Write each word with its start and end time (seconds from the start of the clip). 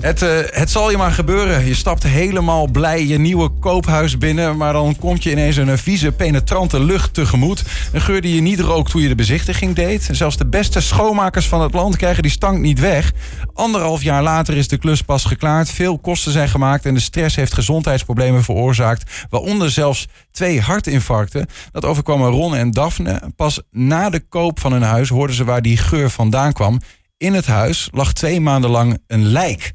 Het, 0.00 0.22
uh, 0.22 0.28
het 0.50 0.70
zal 0.70 0.90
je 0.90 0.96
maar 0.96 1.10
gebeuren. 1.10 1.66
Je 1.66 1.74
stapt 1.74 2.02
helemaal 2.02 2.66
blij 2.66 3.06
je 3.06 3.18
nieuwe 3.18 3.48
koophuis 3.48 4.18
binnen... 4.18 4.56
maar 4.56 4.72
dan 4.72 4.96
komt 4.96 5.22
je 5.22 5.30
ineens 5.30 5.56
een 5.56 5.78
vieze, 5.78 6.12
penetrante 6.12 6.84
lucht 6.84 7.14
tegemoet. 7.14 7.62
Een 7.92 8.00
geur 8.00 8.20
die 8.20 8.34
je 8.34 8.40
niet 8.40 8.60
rookt 8.60 8.90
toen 8.90 9.02
je 9.02 9.08
de 9.08 9.14
bezichtiging 9.14 9.74
deed. 9.74 10.08
Zelfs 10.12 10.36
de 10.36 10.46
beste 10.46 10.80
schoonmakers 10.80 11.48
van 11.48 11.60
het 11.60 11.72
land 11.72 11.96
krijgen 11.96 12.22
die 12.22 12.30
stank 12.30 12.58
niet 12.58 12.80
weg. 12.80 13.12
Anderhalf 13.54 14.02
jaar 14.02 14.22
later 14.22 14.56
is 14.56 14.68
de 14.68 14.78
klus 14.78 15.02
pas 15.02 15.24
geklaard. 15.24 15.70
Veel 15.70 15.98
kosten 15.98 16.32
zijn 16.32 16.48
gemaakt 16.48 16.86
en 16.86 16.94
de 16.94 17.00
stress 17.00 17.36
heeft 17.36 17.54
gezondheidsproblemen 17.54 18.44
veroorzaakt. 18.44 19.26
Waaronder 19.30 19.70
zelfs 19.70 20.06
twee 20.32 20.60
hartinfarcten. 20.60 21.46
Dat 21.72 21.84
overkwamen 21.84 22.30
Ron 22.30 22.54
en 22.54 22.70
Daphne. 22.70 23.22
Pas 23.36 23.60
na 23.70 24.10
de 24.10 24.20
koop 24.28 24.60
van 24.60 24.72
hun 24.72 24.82
huis 24.82 25.08
hoorden 25.08 25.36
ze 25.36 25.44
waar 25.44 25.62
die 25.62 25.76
geur 25.76 26.10
vandaan 26.10 26.52
kwam 26.52 26.80
in 27.20 27.34
het 27.34 27.46
huis 27.46 27.88
lag 27.92 28.12
twee 28.12 28.40
maanden 28.40 28.70
lang 28.70 29.02
een 29.06 29.26
lijk. 29.26 29.72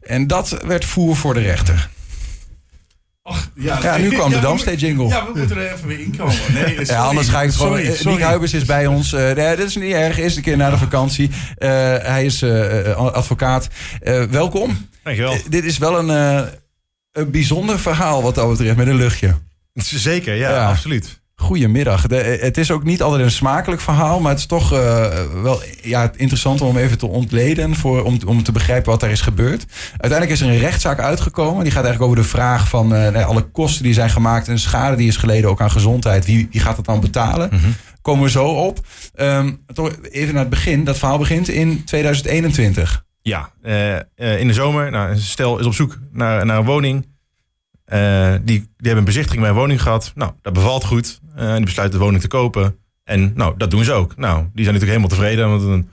En 0.00 0.26
dat 0.26 0.58
werd 0.66 0.84
voer 0.84 1.16
voor 1.16 1.34
de 1.34 1.40
rechter. 1.40 1.88
Och, 3.22 3.50
ja, 3.54 3.78
ja, 3.82 3.96
nu 3.96 4.08
kwam 4.08 4.30
de 4.30 4.40
Damstee 4.40 4.76
jingle. 4.76 5.08
Ja, 5.08 5.26
we 5.26 5.38
moeten 5.38 5.56
er 5.56 5.72
even 5.72 5.86
weer 5.86 6.00
inkomen. 6.00 6.36
Nee, 6.52 6.86
ja, 6.86 7.02
anders 7.02 7.28
ga 7.28 7.42
ik 7.42 7.52
gewoon... 7.52 7.78
Sorry, 7.78 7.94
sorry. 7.94 8.16
Nick 8.16 8.24
Huibers 8.24 8.54
is 8.54 8.64
bij 8.64 8.86
ons. 8.86 9.12
Uh, 9.12 9.34
dit 9.34 9.58
is 9.58 9.76
niet 9.76 9.92
erg. 9.92 10.18
Eerste 10.18 10.40
keer 10.40 10.56
na 10.56 10.70
de 10.70 10.78
vakantie. 10.78 11.28
Uh, 11.28 11.68
hij 11.96 12.24
is 12.24 12.42
uh, 12.42 12.96
advocaat. 12.96 13.68
welkom. 14.30 14.88
Dankjewel. 15.02 15.36
dit 15.48 15.64
is 15.64 15.78
wel 15.78 15.98
een, 15.98 16.08
een 17.12 17.30
bijzonder 17.30 17.78
verhaal 17.78 18.22
wat 18.22 18.34
dat 18.34 18.48
betreft 18.48 18.76
met 18.76 18.86
een 18.86 18.96
luchtje. 18.96 19.34
Zeker, 19.74 20.34
ja, 20.34 20.50
ja. 20.50 20.68
absoluut. 20.68 21.20
Goedemiddag. 21.50 22.06
De, 22.06 22.38
het 22.40 22.56
is 22.56 22.70
ook 22.70 22.84
niet 22.84 23.02
altijd 23.02 23.22
een 23.22 23.30
smakelijk 23.30 23.80
verhaal, 23.80 24.20
maar 24.20 24.30
het 24.30 24.38
is 24.38 24.46
toch 24.46 24.72
uh, 24.72 25.06
wel 25.42 25.62
ja, 25.82 26.10
interessant 26.16 26.60
om 26.60 26.76
even 26.76 26.98
te 26.98 27.06
ontleden, 27.06 27.74
voor, 27.74 28.02
om, 28.02 28.18
om 28.26 28.42
te 28.42 28.52
begrijpen 28.52 28.90
wat 28.90 29.02
er 29.02 29.10
is 29.10 29.20
gebeurd. 29.20 29.66
Uiteindelijk 29.90 30.30
is 30.30 30.40
er 30.40 30.48
een 30.48 30.58
rechtszaak 30.58 31.00
uitgekomen. 31.00 31.62
Die 31.62 31.72
gaat 31.72 31.84
eigenlijk 31.84 32.12
over 32.12 32.22
de 32.22 32.28
vraag 32.28 32.68
van 32.68 32.94
uh, 32.94 33.26
alle 33.26 33.42
kosten 33.42 33.82
die 33.82 33.94
zijn 33.94 34.10
gemaakt 34.10 34.48
en 34.48 34.54
de 34.54 34.60
schade 34.60 34.96
die 34.96 35.08
is 35.08 35.16
geleden 35.16 35.50
ook 35.50 35.60
aan 35.60 35.70
gezondheid. 35.70 36.26
Wie, 36.26 36.48
wie 36.50 36.60
gaat 36.60 36.76
dat 36.76 36.84
dan 36.84 37.00
betalen? 37.00 37.48
Mm 37.52 37.58
-hmm. 37.58 37.74
Komen 38.02 38.24
we 38.24 38.30
zo 38.30 38.46
op. 38.46 38.86
Um, 39.16 39.64
toch 39.72 39.90
even 40.10 40.34
naar 40.34 40.42
het 40.42 40.50
begin. 40.50 40.84
Dat 40.84 40.98
verhaal 40.98 41.18
begint 41.18 41.48
in 41.48 41.84
2021. 41.84 43.04
Ja, 43.22 43.52
uh, 43.62 44.40
in 44.40 44.46
de 44.46 44.52
zomer. 44.52 44.90
Nou, 44.90 45.16
stel 45.16 45.58
is 45.58 45.66
op 45.66 45.74
zoek 45.74 45.98
naar, 46.12 46.46
naar 46.46 46.58
een 46.58 46.64
woning. 46.64 47.06
Uh, 47.92 48.34
die, 48.42 48.68
hebben 48.76 48.98
een 48.98 49.04
bezichtiging 49.04 49.40
bij 49.40 49.50
een 49.50 49.56
woning 49.56 49.82
gehad. 49.82 50.12
Nou, 50.14 50.32
dat 50.42 50.52
bevalt 50.52 50.84
goed. 50.84 51.20
En 51.34 51.56
die 51.56 51.64
besluiten 51.64 51.98
de 51.98 52.04
woning 52.04 52.22
te 52.22 52.28
kopen. 52.28 52.76
En 53.04 53.32
nou, 53.34 53.54
dat 53.56 53.70
doen 53.70 53.84
ze 53.84 53.92
ook. 53.92 54.16
Nou, 54.16 54.36
die 54.36 54.64
zijn 54.64 54.74
natuurlijk 54.74 54.98
helemaal 54.98 55.08
tevreden. 55.08 55.48
Want 55.48 55.62
een 55.62 55.90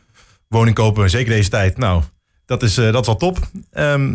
woning 0.47 0.75
kopen, 0.75 1.09
zeker 1.09 1.33
deze 1.33 1.49
tijd. 1.49 1.77
Nou, 1.77 2.03
dat 2.45 2.63
is, 2.63 2.77
uh, 2.77 2.91
dat 2.91 3.07
is 3.07 3.15
top. 3.17 3.37
Um, 3.37 4.11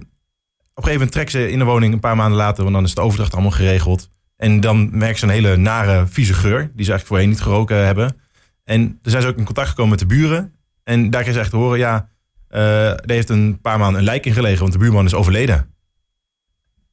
op 0.74 0.78
een 0.78 0.91
gegeven 0.91 0.92
moment 0.92 1.12
trekken 1.12 1.33
ze 1.33 1.50
in 1.50 1.58
de 1.58 1.64
woning 1.64 1.92
een 1.92 2.00
paar 2.00 2.16
maanden 2.16 2.39
later. 2.39 2.62
Want 2.62 2.74
dan 2.74 2.84
is 2.84 2.94
de 2.94 3.00
overdracht 3.00 3.33
allemaal 3.33 3.50
geregeld. 3.50 4.11
En 4.36 4.61
dan 4.61 4.98
merken 4.98 5.19
ze 5.19 5.24
een 5.24 5.30
hele 5.30 5.56
nare, 5.56 6.06
vieze 6.06 6.34
geur. 6.34 6.58
Die 6.58 6.84
ze 6.84 6.91
eigenlijk 6.91 7.06
voorheen 7.06 7.28
niet 7.28 7.41
geroken 7.41 7.84
hebben. 7.84 8.17
En 8.64 8.83
dan 8.86 9.11
zijn 9.11 9.22
ze 9.22 9.28
ook 9.28 9.36
in 9.36 9.44
contact 9.44 9.69
gekomen 9.69 9.91
met 9.91 9.98
de 9.98 10.06
buren. 10.06 10.52
En 10.84 11.00
daar 11.00 11.11
krijgen 11.11 11.33
ze 11.33 11.41
echt 11.41 11.50
te 11.50 11.56
horen, 11.56 11.78
ja, 11.78 12.08
er 12.48 13.00
heeft 13.06 13.28
een 13.28 13.61
paar 13.61 13.78
maanden 13.78 13.98
een 13.98 14.06
lijk 14.06 14.27
in 14.27 14.33
gelegen. 14.33 14.61
Want 14.61 14.72
de 14.72 14.78
buurman 14.78 15.05
is 15.05 15.14
overleden. 15.14 15.74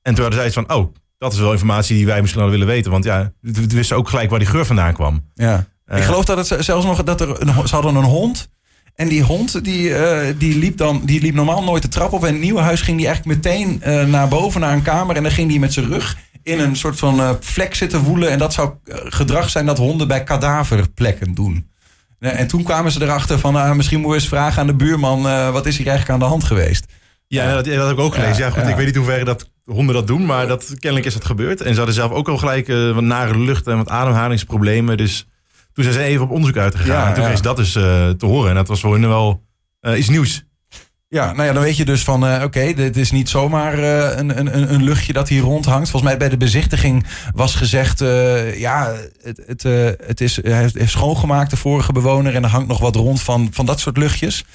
En 0.01 0.13
toen 0.13 0.23
hadden 0.23 0.41
zij 0.41 0.51
van, 0.51 0.73
oh, 0.73 0.93
dat 1.17 1.33
is 1.33 1.39
wel 1.39 1.51
informatie 1.51 1.95
die 1.95 2.05
wij 2.05 2.21
misschien 2.21 2.41
hadden 2.41 2.59
willen 2.59 2.73
weten. 2.73 2.91
Want 2.91 3.03
ja, 3.03 3.31
we 3.41 3.67
wisten 3.67 3.97
ook 3.97 4.09
gelijk 4.09 4.29
waar 4.29 4.39
die 4.39 4.47
geur 4.47 4.65
vandaan 4.65 4.93
kwam. 4.93 5.31
Ja. 5.33 5.67
Uh, 5.87 5.97
ik 5.97 6.03
geloof 6.03 6.25
dat 6.25 6.49
het 6.49 6.65
zelfs 6.65 6.85
nog, 6.85 7.03
dat 7.03 7.21
er 7.21 7.41
een, 7.41 7.67
ze 7.67 7.75
hadden 7.75 7.95
een 7.95 8.03
hond. 8.03 8.49
En 8.95 9.07
die 9.07 9.23
hond, 9.23 9.63
die, 9.63 9.89
uh, 9.89 10.19
die, 10.37 10.57
liep 10.57 10.77
dan, 10.77 11.01
die 11.05 11.21
liep 11.21 11.33
normaal 11.33 11.63
nooit 11.63 11.81
de 11.81 11.87
trap 11.87 12.13
op. 12.13 12.21
En 12.21 12.27
in 12.27 12.33
het 12.33 12.43
nieuwe 12.43 12.59
huis 12.59 12.81
ging 12.81 12.97
die 12.97 13.07
eigenlijk 13.07 13.43
meteen 13.43 13.81
uh, 13.85 14.05
naar 14.05 14.27
boven, 14.27 14.61
naar 14.61 14.73
een 14.73 14.81
kamer. 14.81 15.15
En 15.15 15.23
dan 15.23 15.31
ging 15.31 15.49
die 15.49 15.59
met 15.59 15.73
zijn 15.73 15.87
rug 15.87 16.17
in 16.43 16.59
een 16.59 16.75
soort 16.75 16.99
van 16.99 17.37
vlek 17.39 17.75
zitten 17.75 17.99
woelen. 17.99 18.29
En 18.29 18.37
dat 18.37 18.53
zou 18.53 18.73
gedrag 18.85 19.49
zijn 19.49 19.65
dat 19.65 19.77
honden 19.77 20.07
bij 20.07 20.23
kadaverplekken 20.23 21.33
doen. 21.33 21.69
En 22.19 22.47
toen 22.47 22.63
kwamen 22.63 22.91
ze 22.91 23.01
erachter 23.01 23.39
van, 23.39 23.55
ah, 23.55 23.75
misschien 23.75 23.99
moeten 23.99 24.17
we 24.17 24.23
eens 24.23 24.33
vragen 24.33 24.61
aan 24.61 24.67
de 24.67 24.75
buurman, 24.75 25.21
wat 25.51 25.65
is 25.65 25.77
hier 25.77 25.87
eigenlijk 25.87 26.09
aan 26.09 26.25
de 26.27 26.31
hand 26.31 26.43
geweest? 26.43 26.85
Ja, 27.27 27.53
dat, 27.53 27.65
dat 27.65 27.87
heb 27.87 27.97
ik 27.97 27.99
ook 27.99 28.13
gelezen. 28.13 28.43
Ja, 28.43 28.49
goed, 28.49 28.67
ik 28.67 28.75
weet 28.75 28.85
niet 28.85 28.95
hoe 28.95 29.05
ver 29.05 29.25
dat 29.25 29.49
honden 29.69 29.95
dat 29.95 30.07
doen, 30.07 30.25
maar 30.25 30.47
dat, 30.47 30.65
kennelijk 30.79 31.05
is 31.05 31.13
het 31.13 31.25
gebeurd. 31.25 31.61
En 31.61 31.71
ze 31.71 31.77
hadden 31.77 31.95
zelf 31.95 32.11
ook 32.11 32.29
al 32.29 32.37
gelijk 32.37 32.67
uh, 32.67 32.93
wat 32.93 33.03
nare 33.03 33.39
lucht 33.39 33.67
en 33.67 33.77
wat 33.77 33.89
ademhalingsproblemen. 33.89 34.97
Dus 34.97 35.27
toen 35.73 35.83
zijn 35.83 35.95
ze 35.95 36.01
even 36.01 36.23
op 36.23 36.31
onderzoek 36.31 36.57
uitgegaan. 36.57 36.87
Ja, 36.87 37.07
en 37.07 37.13
toen 37.13 37.23
kreeg 37.23 37.37
ze 37.37 37.43
dat 37.43 37.57
dus 37.57 37.75
uh, 37.75 38.09
te 38.09 38.25
horen. 38.25 38.49
En 38.49 38.55
dat 38.55 38.67
was 38.67 38.79
voor 38.79 38.93
hen 38.93 39.07
wel 39.07 39.43
uh, 39.81 39.97
iets 39.97 40.09
nieuws. 40.09 40.43
Ja, 41.11 41.31
nou 41.31 41.47
ja, 41.47 41.53
dan 41.53 41.63
weet 41.63 41.77
je 41.77 41.85
dus 41.85 42.03
van, 42.03 42.25
uh, 42.25 42.33
oké, 42.33 42.43
okay, 42.43 42.73
dit 42.73 42.97
is 42.97 43.11
niet 43.11 43.29
zomaar 43.29 43.79
uh, 43.79 44.17
een, 44.17 44.39
een, 44.39 44.73
een 44.73 44.83
luchtje 44.83 45.13
dat 45.13 45.27
hier 45.27 45.41
rondhangt. 45.41 45.89
Volgens 45.89 46.11
mij 46.11 46.19
bij 46.19 46.29
de 46.29 46.37
bezichtiging 46.37 47.05
was 47.33 47.55
gezegd, 47.55 48.01
uh, 48.01 48.59
ja, 48.59 48.95
het, 49.23 49.43
het, 49.45 49.63
het 50.05 50.21
is, 50.21 50.35
hij 50.41 50.69
heeft 50.73 50.91
schoongemaakt, 50.91 51.49
de 51.49 51.57
vorige 51.57 51.91
bewoner, 51.91 52.35
en 52.35 52.43
er 52.43 52.49
hangt 52.49 52.67
nog 52.67 52.79
wat 52.79 52.95
rond 52.95 53.21
van, 53.21 53.47
van 53.51 53.65
dat 53.65 53.79
soort 53.79 53.97
luchtjes. 53.97 54.45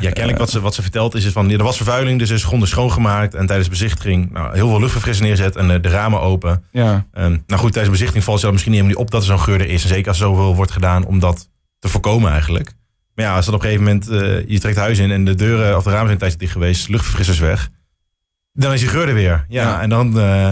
Ja, 0.00 0.10
kennelijk 0.10 0.38
wat 0.38 0.50
ze, 0.50 0.60
wat 0.60 0.74
ze 0.74 0.82
vertelt 0.82 1.14
is, 1.14 1.24
is 1.24 1.32
van, 1.32 1.50
er 1.50 1.62
was 1.62 1.76
vervuiling, 1.76 2.18
dus 2.18 2.30
is 2.30 2.44
gronden 2.44 2.68
schoongemaakt. 2.68 3.34
En 3.34 3.46
tijdens 3.46 3.68
de 3.68 3.74
bezichtiging 3.74 4.30
nou, 4.30 4.54
heel 4.54 4.68
veel 4.68 4.80
luchtverfrissing 4.80 5.28
neerzet 5.28 5.56
en 5.56 5.82
de 5.82 5.88
ramen 5.88 6.20
open. 6.20 6.64
Ja. 6.70 7.06
Um, 7.14 7.42
nou 7.46 7.60
goed, 7.60 7.72
tijdens 7.72 7.84
de 7.84 7.90
bezichtiging 7.90 8.24
valt 8.24 8.40
ze 8.40 8.52
misschien 8.52 8.86
niet 8.86 8.96
op 8.96 9.10
dat 9.10 9.20
er 9.20 9.26
zo'n 9.26 9.40
geur 9.40 9.60
er 9.60 9.68
is. 9.68 9.82
En 9.82 9.88
zeker 9.88 10.08
als 10.08 10.20
er 10.20 10.26
zoveel 10.26 10.54
wordt 10.54 10.72
gedaan 10.72 11.04
om 11.04 11.18
dat 11.18 11.48
te 11.78 11.88
voorkomen 11.88 12.30
eigenlijk. 12.32 12.78
Maar 13.20 13.28
ja, 13.28 13.34
als 13.34 13.44
dat 13.46 13.54
op 13.54 13.60
een 13.60 13.66
gegeven 13.66 13.86
moment, 13.86 14.10
uh, 14.10 14.48
je 14.48 14.60
trekt 14.60 14.76
huis 14.76 14.98
in 14.98 15.10
en 15.10 15.24
de 15.24 15.34
deuren 15.34 15.76
of 15.76 15.82
de 15.82 15.90
ramen 15.90 16.06
zijn 16.06 16.18
tijdens 16.18 16.40
dicht 16.40 16.52
geweest, 16.52 16.88
luchtverfrissers 16.88 17.38
weg. 17.38 17.68
Dan 18.52 18.72
is 18.72 18.80
die 18.80 18.88
geur 18.88 19.08
er 19.08 19.14
weer. 19.14 19.44
Ja, 19.48 19.62
ja. 19.62 19.80
en 19.80 19.88
dan, 19.88 20.18
uh, 20.18 20.50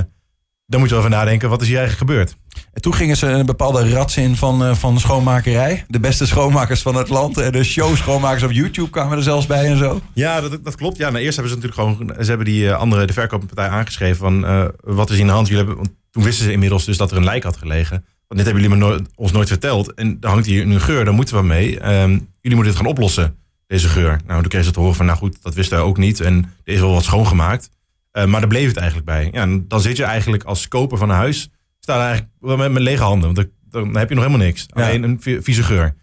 dan 0.66 0.80
moet 0.80 0.88
je 0.88 0.94
wel 0.94 1.04
even 1.04 1.16
nadenken, 1.16 1.48
wat 1.48 1.62
is 1.62 1.68
hier 1.68 1.78
eigenlijk 1.78 2.10
gebeurd? 2.10 2.36
En 2.72 2.82
toen 2.82 2.94
gingen 2.94 3.16
ze 3.16 3.26
een 3.26 3.46
bepaalde 3.46 3.90
rats 3.90 4.16
in 4.16 4.36
van, 4.36 4.62
uh, 4.62 4.74
van 4.74 5.00
schoonmakerij. 5.00 5.84
De 5.88 6.00
beste 6.00 6.26
schoonmakers 6.26 6.82
van 6.82 6.94
het 6.94 7.08
land. 7.08 7.38
En 7.38 7.52
de 7.52 7.64
show 7.64 7.96
schoonmakers 7.96 8.42
op 8.42 8.50
YouTube 8.50 8.90
kwamen 8.90 9.16
er 9.16 9.22
zelfs 9.22 9.46
bij 9.46 9.66
en 9.66 9.76
zo. 9.76 10.00
Ja, 10.12 10.40
dat, 10.40 10.64
dat 10.64 10.76
klopt. 10.76 10.96
Ja, 10.96 11.10
nou, 11.10 11.24
eerst 11.24 11.36
hebben 11.36 11.54
ze 11.54 11.60
natuurlijk 11.60 11.98
gewoon... 11.98 12.24
Ze 12.24 12.28
hebben 12.28 12.46
die 12.46 12.72
andere, 12.72 13.06
de 13.06 13.12
verkooppartij 13.12 13.68
aangeschreven 13.68 14.16
van... 14.16 14.70
wat 14.80 15.10
is 15.10 15.18
in 15.18 15.26
de 15.26 15.32
hand? 15.32 15.48
Jullie 15.48 15.64
hebben, 15.64 15.84
want 15.84 15.96
toen 16.10 16.22
wisten 16.22 16.44
ze 16.44 16.52
inmiddels 16.52 16.84
dus 16.84 16.96
dat 16.96 17.10
er 17.10 17.16
een 17.16 17.24
lijk 17.24 17.42
had 17.42 17.56
gelegen. 17.56 18.04
Want 18.28 18.40
dit 18.40 18.44
hebben 18.44 18.62
jullie 18.62 18.78
me 18.78 18.84
nooit, 18.84 19.08
ons 19.14 19.32
nooit 19.32 19.48
verteld. 19.48 19.94
En 19.94 20.20
dan 20.20 20.30
hangt 20.30 20.46
hier 20.46 20.66
een 20.66 20.80
geur, 20.80 21.04
daar 21.04 21.14
moeten 21.14 21.36
we 21.36 21.42
mee. 21.42 22.00
Um, 22.00 22.28
jullie 22.48 22.64
moeten 22.64 22.74
het 22.74 22.82
gaan 22.82 22.92
oplossen, 22.92 23.36
deze 23.66 23.88
geur. 23.88 24.20
Nou, 24.26 24.40
toen 24.40 24.50
kreeg 24.50 24.64
ze 24.64 24.70
te 24.70 24.80
horen 24.80 24.94
van, 24.94 25.06
nou 25.06 25.18
goed, 25.18 25.42
dat 25.42 25.54
wisten 25.54 25.78
we 25.78 25.84
ook 25.84 25.98
niet. 25.98 26.20
En 26.20 26.54
er 26.64 26.72
is 26.72 26.80
wel 26.80 26.92
wat 26.92 27.04
schoongemaakt. 27.04 27.70
Uh, 28.12 28.24
maar 28.24 28.40
daar 28.40 28.48
bleef 28.48 28.66
het 28.66 28.76
eigenlijk 28.76 29.06
bij. 29.06 29.28
Ja, 29.32 29.42
en 29.42 29.68
dan 29.68 29.80
zit 29.80 29.96
je 29.96 30.04
eigenlijk 30.04 30.42
als 30.42 30.68
koper 30.68 30.98
van 30.98 31.10
een 31.10 31.16
huis, 31.16 31.50
sta 31.80 32.06
eigenlijk 32.06 32.30
met, 32.40 32.72
met 32.72 32.82
lege 32.82 33.02
handen. 33.02 33.34
Want 33.34 33.48
dan, 33.70 33.96
heb 33.96 34.08
je 34.08 34.14
nog 34.14 34.24
helemaal 34.24 34.46
niks. 34.46 34.66
Ja. 34.66 34.82
Alleen 34.82 35.02
een 35.02 35.42
vieze 35.42 35.62
geur. 35.62 35.94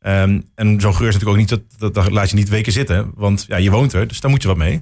Um, 0.00 0.50
en 0.54 0.80
zo'n 0.80 0.94
geur 0.94 1.08
is 1.08 1.14
natuurlijk 1.14 1.30
ook 1.30 1.36
niet, 1.36 1.48
dat, 1.48 1.62
dat, 1.76 1.94
dat, 1.94 2.10
laat 2.10 2.30
je 2.30 2.36
niet 2.36 2.48
weken 2.48 2.72
zitten. 2.72 3.10
Want 3.14 3.44
ja, 3.48 3.56
je 3.56 3.70
woont 3.70 3.92
er, 3.92 4.08
dus 4.08 4.20
daar 4.20 4.30
moet 4.30 4.42
je 4.42 4.48
wat 4.48 4.56
mee. 4.56 4.74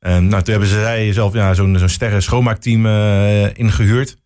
Um, 0.00 0.24
nou, 0.26 0.42
toen 0.42 0.52
hebben 0.52 0.68
ze 0.68 0.74
zij 0.74 1.12
zelf 1.12 1.32
ja, 1.32 1.54
zo'n 1.54 1.78
zo'n 1.78 1.88
sterren 1.88 2.22
schoonmaakteam 2.22 2.86
uh, 2.86 3.56
ingehuurd. 3.56 4.16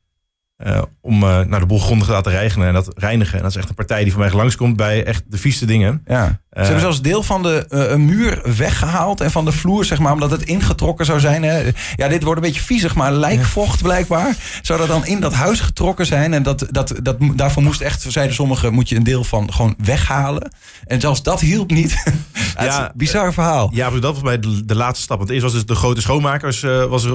Uh, 0.67 0.83
om 1.01 1.23
uh, 1.23 1.41
naar 1.41 1.61
de 1.61 1.67
boel 1.67 1.79
grondig 1.79 2.07
te 2.07 2.13
laten 2.13 2.33
reinigen 2.33 2.67
en 2.67 2.73
dat 2.73 2.93
reinigen. 2.95 3.37
En 3.37 3.43
dat 3.43 3.51
is 3.51 3.57
echt 3.57 3.69
een 3.69 3.75
partij 3.75 4.03
die 4.03 4.13
van 4.13 4.21
mij 4.21 4.33
langskomt 4.33 4.77
bij 4.77 5.05
echt 5.05 5.23
de 5.27 5.39
vieste 5.39 5.67
dingen. 5.67 6.03
Ja. 6.07 6.25
Uh, 6.25 6.31
Ze 6.51 6.61
hebben 6.61 6.81
zelfs 6.81 7.03
deel 7.03 7.23
van 7.23 7.43
de 7.43 7.95
muur 7.99 8.41
weggehaald 8.57 9.21
en 9.21 9.31
van 9.31 9.45
de 9.45 9.53
vloer, 9.53 9.85
zeg 9.85 9.99
maar, 9.99 10.13
omdat 10.13 10.31
het 10.31 10.43
ingetrokken 10.43 11.05
zou 11.05 11.21
zijn. 11.21 11.43
Hè. 11.43 11.71
Ja, 11.95 12.09
dit 12.09 12.23
wordt 12.23 12.41
een 12.41 12.47
beetje 12.47 12.65
viezig, 12.65 12.95
maar 12.95 13.13
lijkvocht 13.13 13.83
blijkbaar. 13.83 14.37
Zou 14.63 14.79
dat 14.79 14.89
dan 14.89 15.07
in 15.07 15.21
dat 15.21 15.33
huis 15.33 15.61
getrokken 15.61 16.07
zijn? 16.07 16.35
En 16.35 16.43
dat, 16.43 16.67
dat, 16.71 16.95
dat, 17.03 17.17
daarvoor 17.35 17.63
moest 17.63 17.81
echt, 17.81 18.05
zeiden 18.09 18.35
sommigen, 18.35 18.73
moet 18.73 18.89
je 18.89 18.97
een 18.97 19.03
deel 19.03 19.25
van 19.25 19.53
gewoon 19.53 19.75
weghalen. 19.85 20.53
En 20.85 21.01
zelfs 21.01 21.23
dat 21.23 21.41
hielp 21.41 21.71
niet. 21.71 22.03
ja, 22.59 22.93
bizar 22.95 23.33
verhaal. 23.33 23.71
Ja, 23.73 23.91
dat 23.91 24.13
was 24.13 24.23
bij 24.23 24.39
de, 24.39 24.65
de, 24.65 24.75
laatste 24.75 25.03
stap. 25.03 25.19
Want 25.19 25.31
eerst 25.31 25.43
was 25.43 25.53
dus 25.53 25.67
de 25.67 25.75
grote 25.75 26.01
schoonmakers 26.01 26.61
was, 26.89 27.09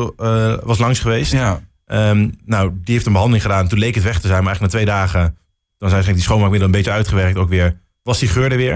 was 0.64 0.78
langs 0.78 1.00
geweest. 1.00 1.32
Ja. 1.32 1.62
Um, 1.94 2.38
nou, 2.46 2.72
die 2.84 2.94
heeft 2.94 3.06
een 3.06 3.12
behandeling 3.12 3.46
gedaan. 3.46 3.68
Toen 3.68 3.80
leek 3.80 3.96
het 3.96 4.04
weg 4.04 4.20
te 4.20 4.28
zijn, 4.28 4.44
maar 4.44 4.54
eigenlijk 4.54 4.74
na 4.74 4.80
twee 4.80 4.96
dagen... 4.98 5.38
dan 5.78 5.90
zijn 5.90 6.04
die 6.04 6.24
schoonmaakmiddelen 6.24 6.74
een 6.74 6.82
beetje 6.82 6.98
uitgewerkt 6.98 7.38
ook 7.38 7.50
weer. 7.50 7.80
Was 8.04 8.20
die 8.20 8.30
geur 8.30 8.52
er 8.52 8.58
weer. 8.58 8.76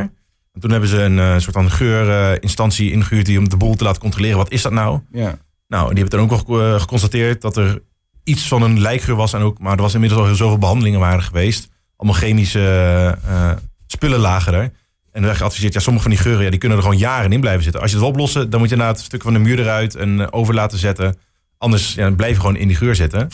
En 0.53 0.61
toen 0.61 0.71
hebben 0.71 0.89
ze 0.89 1.01
een 1.01 1.17
uh, 1.17 1.37
soort 1.37 1.55
van 1.55 1.71
geurinstantie 1.71 2.87
uh, 2.87 2.93
ingehuurd... 2.93 3.25
die 3.25 3.39
om 3.39 3.49
de 3.49 3.57
boel 3.57 3.75
te 3.75 3.83
laten 3.83 4.01
controleren. 4.01 4.37
Wat 4.37 4.51
is 4.51 4.61
dat 4.61 4.71
nou? 4.71 4.99
Ja. 5.11 5.37
Nou, 5.67 5.93
die 5.93 6.03
hebben 6.03 6.19
dan 6.19 6.19
ook 6.19 6.47
nog 6.47 6.59
uh, 6.59 6.79
geconstateerd... 6.79 7.41
dat 7.41 7.57
er 7.57 7.81
iets 8.23 8.47
van 8.47 8.61
een 8.61 8.79
lijkgeur 8.79 9.15
was. 9.15 9.33
En 9.33 9.41
ook, 9.41 9.59
maar 9.59 9.75
er 9.75 9.81
was 9.81 9.93
inmiddels 9.93 10.21
al 10.21 10.27
heel 10.27 10.35
zoveel 10.35 10.57
behandelingen 10.57 10.99
waren 10.99 11.23
geweest. 11.23 11.69
Allemaal 11.95 12.19
chemische 12.19 13.17
uh, 13.27 13.51
spullen 13.87 14.19
lagen 14.19 14.53
er. 14.53 14.71
En 15.11 15.23
werd 15.23 15.37
geadviseerd, 15.37 15.73
ja, 15.73 15.79
sommige 15.79 16.05
van 16.05 16.15
die 16.15 16.23
geuren 16.23 16.43
ja, 16.43 16.49
die 16.49 16.59
kunnen 16.59 16.77
er 16.77 16.83
gewoon 16.83 16.99
jaren 16.99 17.31
in 17.31 17.39
blijven 17.39 17.63
zitten. 17.63 17.81
Als 17.81 17.91
je 17.91 17.97
het 17.97 18.05
wil 18.05 18.13
oplossen, 18.13 18.49
dan 18.49 18.59
moet 18.59 18.69
je 18.69 18.75
na 18.75 18.87
het 18.87 18.99
stuk 18.99 19.21
van 19.21 19.33
de 19.33 19.39
muur 19.39 19.59
eruit 19.59 19.95
en 19.95 20.31
over 20.31 20.53
laten 20.53 20.77
zetten 20.77 21.15
Anders 21.59 21.93
ja, 21.93 22.09
blijf 22.11 22.31
je 22.33 22.39
gewoon 22.39 22.55
in 22.55 22.67
die 22.67 22.77
geur 22.77 22.95
zitten. 22.95 23.27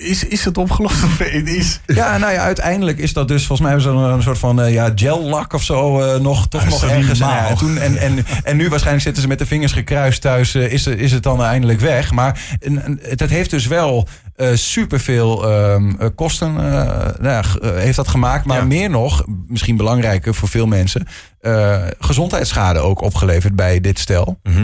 Is, 0.00 0.24
is 0.24 0.44
het 0.44 0.58
opgelost? 0.58 1.04
Of 1.04 1.20
is, 1.60 1.80
Ja, 1.86 2.18
nou 2.18 2.32
ja, 2.32 2.40
uiteindelijk 2.42 2.98
is 2.98 3.12
dat 3.12 3.28
dus... 3.28 3.46
Volgens 3.46 3.60
mij 3.68 3.70
hebben 3.78 3.92
ze 3.92 4.04
een, 4.08 4.12
een 4.12 4.22
soort 4.22 4.38
van 4.38 4.60
eh, 4.62 4.72
ja, 4.72 4.92
gel-lak 4.94 5.52
of 5.52 5.62
zo 5.62 6.00
eh, 6.00 6.20
nog, 6.20 6.48
toch 6.48 6.62
Ja, 6.62 6.68
nog 6.68 6.84
ergens. 6.84 7.20
En, 7.20 7.26
normaal? 7.26 7.42
ja, 7.44 7.48
en, 7.50 7.56
toen, 7.56 7.78
en, 7.78 7.96
en, 7.96 8.24
en 8.44 8.56
nu 8.56 8.68
waarschijnlijk 8.68 9.04
zitten 9.04 9.22
ze 9.22 9.28
met 9.28 9.38
de 9.38 9.46
vingers 9.46 9.72
gekruist 9.72 10.20
thuis. 10.20 10.54
eh, 10.54 10.72
is, 10.72 10.86
is 10.86 11.12
het 11.12 11.22
dan 11.22 11.42
eindelijk 11.42 11.80
weg. 11.80 12.10
Maar 12.12 12.40
een- 12.60 13.00
dat 13.14 13.28
heeft 13.28 13.50
dus 13.50 13.66
wel 13.66 14.08
eh 14.36 14.48
superveel 14.54 15.50
ehm, 15.50 15.90
eh, 15.98 16.08
kosten 16.14 16.56
eh, 16.56 17.08
nou 17.20 17.44
heeft 17.74 17.96
dat 17.96 18.08
gemaakt. 18.08 18.44
Maar 18.44 18.58
Ja. 18.58 18.64
meer 18.64 18.90
nog, 18.90 19.24
misschien 19.48 19.76
belangrijker 19.76 20.34
voor 20.34 20.48
veel 20.48 20.66
mensen... 20.66 21.06
eh, 21.40 21.82
gezondheidsschade 21.98 22.78
ook 22.78 23.00
opgeleverd 23.02 23.56
bij 23.56 23.80
dit 23.80 23.98
stel. 23.98 24.38
Eh, 24.42 24.54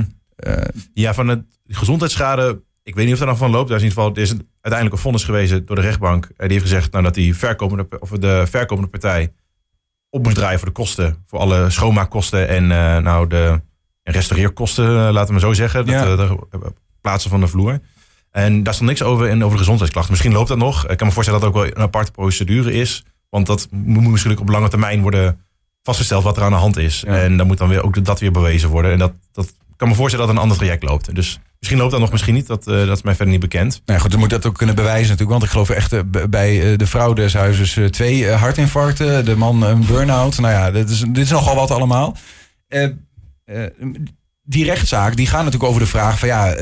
Ja, 0.94 1.14
van 1.14 1.26
de 1.26 1.44
gezondheidsschade. 1.66 2.60
Ik 2.82 2.94
weet 2.94 3.04
niet 3.04 3.14
of 3.14 3.20
er 3.20 3.26
nog 3.26 3.38
van 3.38 3.50
loopt. 3.50 3.68
Daar 3.68 3.76
is 3.76 3.82
in 3.82 3.88
ieder 3.88 4.02
geval 4.04 4.16
er 4.16 4.22
is 4.22 4.30
uiteindelijk 4.60 4.92
een 4.92 4.98
vonnis 5.02 5.24
gewezen 5.24 5.66
door 5.66 5.76
de 5.76 5.82
rechtbank. 5.82 6.24
Eh, 6.24 6.30
Die 6.38 6.48
heeft 6.48 6.62
gezegd 6.62 6.92
nou, 6.92 7.04
dat 7.04 7.14
die 7.14 7.36
verkopende, 7.36 7.86
of 7.98 8.10
de 8.10 8.44
verkopende 8.50 8.90
partij 8.90 9.32
op 10.10 10.22
moest 10.22 10.36
draaien 10.36 10.58
voor 10.58 10.68
de 10.68 10.74
kosten. 10.74 11.22
Voor 11.26 11.38
alle 11.38 11.70
schoonmaakkosten 11.70 12.48
en 12.48 12.62
eh, 12.70 12.96
nou, 13.02 13.26
de 13.26 13.60
restaureerkosten, 14.02 14.84
eh, 14.86 14.92
laten 14.92 15.26
we 15.26 15.32
maar 15.32 15.40
zo 15.40 15.52
zeggen. 15.52 15.86
Dat, 15.86 15.94
Ja. 15.94 16.04
eh, 16.06 16.16
de 16.16 16.38
eh, 16.50 16.60
plaatsen 17.00 17.30
van 17.30 17.40
de 17.40 17.46
vloer. 17.46 17.78
En 18.30 18.62
daar 18.62 18.74
stond 18.74 18.88
niks 18.88 19.02
over 19.02 19.28
in 19.28 19.36
over 19.38 19.50
de 19.52 19.58
gezondheidsklachten. 19.58 20.12
Misschien 20.12 20.32
loopt 20.32 20.48
dat 20.48 20.58
nog. 20.58 20.88
Ik 20.88 20.96
kan 20.96 21.06
me 21.06 21.12
voorstellen 21.12 21.40
dat 21.40 21.48
het 21.48 21.58
ook 21.58 21.64
wel 21.66 21.76
een 21.76 21.82
aparte 21.88 22.10
procedure 22.10 22.72
is. 22.72 23.04
Want 23.28 23.46
dat 23.46 23.68
moet 23.70 24.08
misschien 24.10 24.38
op 24.38 24.48
lange 24.48 24.68
termijn 24.68 25.00
worden 25.02 25.40
vastgesteld 25.82 26.24
wat 26.24 26.36
er 26.36 26.42
aan 26.42 26.50
de 26.50 26.56
hand 26.56 26.76
is. 26.76 27.00
Ja. 27.00 27.14
En 27.20 27.36
dan 27.36 27.46
moet 27.46 27.58
dan 27.58 27.68
weer 27.68 27.82
ook 27.84 28.04
dat 28.04 28.20
weer 28.20 28.32
bewezen 28.32 28.68
worden. 28.68 28.92
En 28.92 28.98
dat, 28.98 29.12
dat 29.32 29.54
kan 29.80 29.88
me 29.88 29.94
voorstellen 29.94 30.26
dat 30.26 30.34
een 30.34 30.42
ander 30.42 30.56
traject 30.56 30.82
loopt. 30.82 31.14
Dus 31.14 31.40
misschien 31.58 31.78
loopt 31.78 31.90
dat 31.90 32.00
nog, 32.00 32.10
misschien 32.10 32.34
niet. 32.34 32.46
Dat, 32.46 32.66
eh, 32.66 32.86
dat 32.86 32.96
is 32.96 33.02
mij 33.02 33.14
verder 33.14 33.32
niet 33.32 33.40
bekend. 33.40 33.82
Nou 33.84 34.00
goed, 34.00 34.10
dan 34.10 34.20
moet 34.20 34.30
dat 34.30 34.46
ook 34.46 34.56
kunnen 34.56 34.74
bewijzen 34.74 35.08
natuurlijk. 35.08 35.30
Want 35.30 35.42
ik 35.42 35.50
geloof 35.50 35.70
echt 35.70 35.92
eh, 35.92 36.00
bij 36.30 36.72
eh, 36.72 36.78
de 36.78 36.86
vrouw 36.86 37.12
des 37.12 37.34
huizes 37.34 37.78
twee 37.90 38.30
hartinfarcten. 38.30 39.24
De 39.24 39.36
man 39.36 39.62
een 39.62 39.86
burn-out. 39.86 40.38
Nou 40.38 40.52
ja, 40.52 40.70
dit 40.70 40.90
is, 40.90 40.98
dit 40.98 41.24
is 41.24 41.30
nogal 41.30 41.54
wat 41.54 41.70
allemaal. 41.70 42.16
Die 44.42 44.64
rechtszaak 44.64 45.16
die 45.16 45.26
gaat 45.26 45.44
natuurlijk 45.44 45.70
over 45.70 45.80
de 45.80 45.86
vraag 45.86 46.18
van 46.18 46.28
ja, 46.28 46.54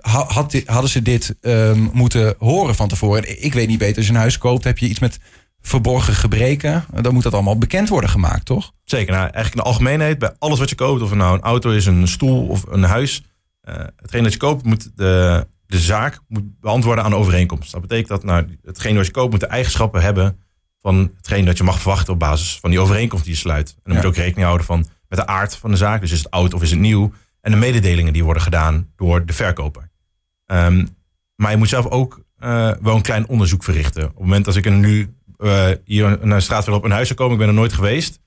ha- 0.00 0.26
had 0.26 0.62
hadden 0.64 0.90
ze 0.90 1.02
dit 1.02 1.34
ehm, 1.40 1.86
moeten 1.92 2.34
horen 2.38 2.74
van 2.74 2.88
tevoren? 2.88 3.44
Ik 3.44 3.54
weet 3.54 3.68
niet 3.68 3.78
beter, 3.78 3.96
als 3.96 4.06
je 4.06 4.12
een 4.12 4.18
huis 4.18 4.38
koopt, 4.38 4.64
heb 4.64 4.78
je 4.78 4.88
iets 4.88 4.98
met 4.98 5.18
verborgen 5.66 6.14
gebreken. 6.14 6.84
Dan 7.00 7.14
moet 7.14 7.22
dat 7.22 7.34
allemaal 7.34 7.58
bekend 7.58 7.88
worden 7.88 8.10
gemaakt, 8.10 8.44
toch? 8.44 8.72
Zeker, 8.84 9.12
nou, 9.12 9.22
eigenlijk 9.22 9.54
in 9.54 9.60
de 9.60 9.68
algemeenheid, 9.68 10.18
bij 10.18 10.34
alles 10.38 10.58
wat 10.58 10.68
je 10.68 10.74
koopt, 10.74 11.02
of 11.02 11.08
het 11.08 11.18
nou 11.18 11.34
een 11.34 11.42
auto 11.42 11.70
is, 11.70 11.86
een 11.86 12.08
stoel 12.08 12.46
of 12.46 12.64
een 12.68 12.82
huis, 12.82 13.22
eh 13.60 13.74
hetgeen 13.96 14.22
dat 14.22 14.32
je 14.32 14.38
koopt, 14.38 14.64
moet 14.64 14.96
de, 14.96 15.46
de 15.66 15.78
zaak 15.78 16.18
moet 16.28 16.60
beantwoorden 16.60 17.04
aan 17.04 17.10
de 17.10 17.16
overeenkomst. 17.16 17.72
Dat 17.72 17.80
betekent 17.80 18.08
dat 18.08 18.24
nou, 18.24 18.58
hetgeen 18.62 18.96
wat 18.96 19.06
je 19.06 19.12
koopt 19.12 19.30
moet 19.30 19.40
de 19.40 19.46
eigenschappen 19.46 20.02
hebben 20.02 20.38
van 20.80 21.10
hetgeen 21.16 21.44
dat 21.44 21.56
je 21.56 21.64
mag 21.64 21.80
verwachten 21.80 22.12
op 22.12 22.18
basis 22.18 22.58
van 22.60 22.70
die 22.70 22.80
overeenkomst 22.80 23.24
die 23.24 23.34
je 23.34 23.40
sluit. 23.40 23.68
En 23.68 23.80
dan 23.84 23.92
moet 23.92 24.02
je 24.02 24.08
ook 24.08 24.16
rekening 24.16 24.44
houden 24.44 24.66
van, 24.66 24.86
met 25.08 25.18
de 25.18 25.26
aard 25.26 25.56
van 25.56 25.70
de 25.70 25.76
zaak, 25.76 26.00
dus 26.00 26.12
is 26.12 26.18
het 26.18 26.30
oud 26.30 26.54
of 26.54 26.62
is 26.62 26.70
het 26.70 26.80
nieuw, 26.80 27.12
en 27.40 27.50
de 27.50 27.58
mededelingen 27.58 28.12
die 28.12 28.24
worden 28.24 28.42
gedaan 28.42 28.92
door 28.96 29.26
de 29.26 29.32
verkoper. 29.32 29.90
Ehm, 30.46 30.86
maar 31.34 31.50
je 31.50 31.56
moet 31.56 31.68
zelf 31.68 31.86
ook 31.86 32.24
eh, 32.36 32.70
wel 32.80 32.94
een 32.94 33.02
klein 33.02 33.28
onderzoek 33.28 33.64
verrichten. 33.64 34.02
Op 34.02 34.08
het 34.08 34.18
moment 34.18 34.46
als 34.46 34.56
ik 34.56 34.64
er 34.64 34.72
nu 34.72 35.15
eh, 35.38 35.68
hier 35.84 36.18
naar 36.22 36.38
de 36.38 36.44
straatverloop 36.44 36.84
een 36.84 36.90
huis 36.90 37.06
zou 37.06 37.18
komen, 37.18 37.32
ik 37.32 37.38
ben 37.38 37.48
er 37.48 37.54
nooit 37.54 37.72
geweest. 37.72 38.18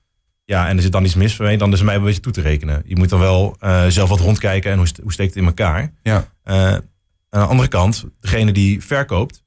Ja, 0.44 0.68
en 0.68 0.76
er 0.76 0.82
zit 0.82 0.92
dan 0.92 1.04
iets 1.04 1.14
mis 1.14 1.36
mee, 1.36 1.58
dan 1.58 1.72
is 1.72 1.78
het 1.78 1.86
mij 1.86 1.96
een 1.96 2.02
beetje 2.02 2.20
toe 2.20 2.32
te 2.32 2.40
rekenen. 2.40 2.82
Je 2.86 2.96
moet 2.96 3.08
dan 3.08 3.20
wel 3.20 3.56
eh, 3.58 3.86
zelf 3.86 4.08
wat 4.08 4.20
rondkijken 4.20 4.70
en 4.70 4.78
hoe, 4.78 4.88
hoe 5.02 5.12
steekt 5.12 5.34
het 5.34 5.42
in 5.42 5.48
elkaar. 5.48 5.92
Ja. 6.02 6.28
Eh, 6.42 6.72
aan 7.28 7.40
de 7.40 7.46
andere 7.46 7.68
kant, 7.68 8.04
degene 8.20 8.52
die 8.52 8.84
verkoopt, 8.84 9.42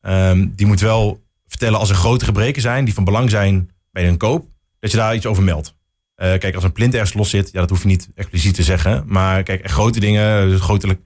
ehm, 0.00 0.48
die 0.54 0.66
moet 0.66 0.80
wel 0.80 1.24
vertellen 1.46 1.78
als 1.78 1.90
er 1.90 1.96
grote 1.96 2.24
gebreken 2.24 2.62
zijn 2.62 2.84
die 2.84 2.94
van 2.94 3.04
belang 3.04 3.30
zijn 3.30 3.70
bij 3.90 4.08
een 4.08 4.16
koop, 4.16 4.46
dat 4.80 4.90
je 4.90 4.96
daar 4.96 5.14
iets 5.14 5.26
over 5.26 5.42
meldt. 5.42 5.74
Kijk, 6.16 6.54
als 6.54 6.64
een 6.64 6.72
plint 6.72 6.94
ergens 6.94 7.14
los 7.14 7.30
zit, 7.30 7.50
ja, 7.52 7.60
dat 7.60 7.70
hoef 7.70 7.82
je 7.82 7.86
niet 7.86 8.08
expliciet 8.14 8.54
te 8.54 8.62
zeggen. 8.62 9.04
Maar 9.06 9.42
kijk, 9.42 9.70
grote 9.70 10.00
dingen, 10.00 10.48
dus 10.48 10.60
grotelijk, 10.60 11.00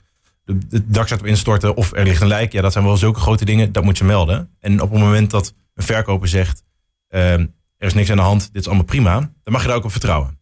het 0.70 0.94
dak 0.94 1.06
staat 1.06 1.20
op 1.20 1.26
instorten 1.26 1.76
of 1.76 1.92
er 1.92 2.04
ligt 2.04 2.20
een 2.20 2.26
lijk, 2.28 2.52
ja, 2.52 2.62
dat 2.62 2.72
zijn 2.72 2.84
wel 2.84 2.96
zulke 2.96 3.20
grote 3.20 3.44
dingen, 3.44 3.72
dat 3.72 3.84
moet 3.84 3.98
je 3.98 4.04
melden. 4.04 4.56
En 4.60 4.80
op 4.80 4.90
het 4.90 5.00
moment 5.00 5.30
dat 5.30 5.54
een 5.74 5.82
verkoper 5.82 6.28
zegt, 6.28 6.62
ehm, 7.08 7.46
er 7.76 7.86
is 7.86 7.94
niks 7.94 8.10
aan 8.10 8.16
de 8.16 8.22
hand, 8.22 8.52
dit 8.52 8.62
is 8.62 8.66
allemaal 8.66 8.84
prima, 8.84 9.18
dan 9.18 9.52
mag 9.52 9.62
je 9.62 9.68
daar 9.68 9.76
ook 9.76 9.84
op 9.84 9.90
vertrouwen. 9.90 10.38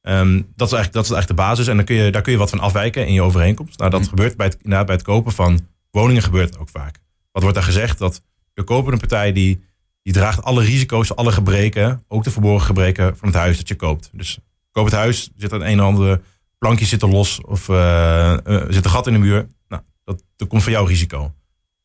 Ehm, 0.00 0.42
dat, 0.54 0.66
is 0.68 0.74
eigenlijk, 0.74 0.92
dat 0.92 1.04
is 1.04 1.10
eigenlijk 1.10 1.28
de 1.28 1.34
basis. 1.34 1.66
En 1.66 1.76
dan 1.76 1.84
kun 1.84 1.96
je, 1.96 2.10
daar 2.10 2.22
kun 2.22 2.32
je 2.32 2.38
wat 2.38 2.50
van 2.50 2.60
afwijken 2.60 3.06
in 3.06 3.12
je 3.12 3.22
overeenkomst. 3.22 3.78
Nou, 3.78 3.90
dat 3.90 4.02
Hm. 4.02 4.08
gebeurt 4.08 4.36
bij 4.36 4.46
het, 4.46 4.62
bij 4.62 4.94
het 4.94 5.02
kopen 5.02 5.32
van 5.32 5.60
woningen 5.90 6.22
gebeurt 6.22 6.50
het 6.50 6.58
ook 6.58 6.68
vaak. 6.68 6.98
Wat 7.32 7.42
wordt 7.42 7.56
daar 7.58 7.66
gezegd? 7.66 7.98
Dat 7.98 8.22
de 8.52 8.62
kopende 8.62 8.98
partij 8.98 9.32
die, 9.32 9.64
die 10.02 10.12
draagt 10.12 10.42
alle 10.42 10.62
risico's, 10.62 11.16
alle 11.16 11.32
gebreken, 11.32 12.04
ook 12.08 12.24
de 12.24 12.30
verborgen 12.30 12.66
gebreken 12.66 13.16
van 13.16 13.28
het 13.28 13.36
huis 13.36 13.56
dat 13.56 13.68
je 13.68 13.74
koopt. 13.74 14.10
Dus 14.12 14.38
koop 14.70 14.84
het 14.84 14.94
huis, 14.94 15.30
zit 15.36 15.52
er 15.52 15.60
een 15.60 15.66
en 15.66 15.80
ander 15.80 16.20
plankje 16.58 16.86
zit 16.86 17.02
er 17.02 17.08
los 17.08 17.40
of 17.40 17.68
eh, 17.68 18.36
zit 18.68 18.84
een 18.84 18.90
gat 18.90 19.06
in 19.06 19.12
de 19.12 19.18
muur. 19.18 19.46
Nou, 19.68 19.82
dat, 20.04 20.22
dat 20.36 20.48
komt 20.48 20.62
van 20.62 20.72
jouw 20.72 20.84
risico. 20.84 21.34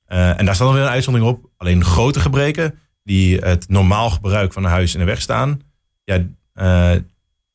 Eh, 0.06 0.40
en 0.40 0.46
daar 0.46 0.56
staat 0.56 0.68
dan 0.68 0.76
weer 0.76 0.86
een 0.86 0.92
uitzondering 0.92 1.32
op. 1.32 1.50
Alleen 1.58 1.84
grote 1.84 2.20
gebreken 2.20 2.80
die 3.04 3.38
het 3.38 3.70
normaal 3.70 4.10
gebruik 4.10 4.54
van 4.54 4.64
een 4.64 4.70
huis 4.70 4.94
in 4.94 5.00
de 5.00 5.06
weg 5.06 5.22
staan, 5.22 5.62
ja, 6.04 6.24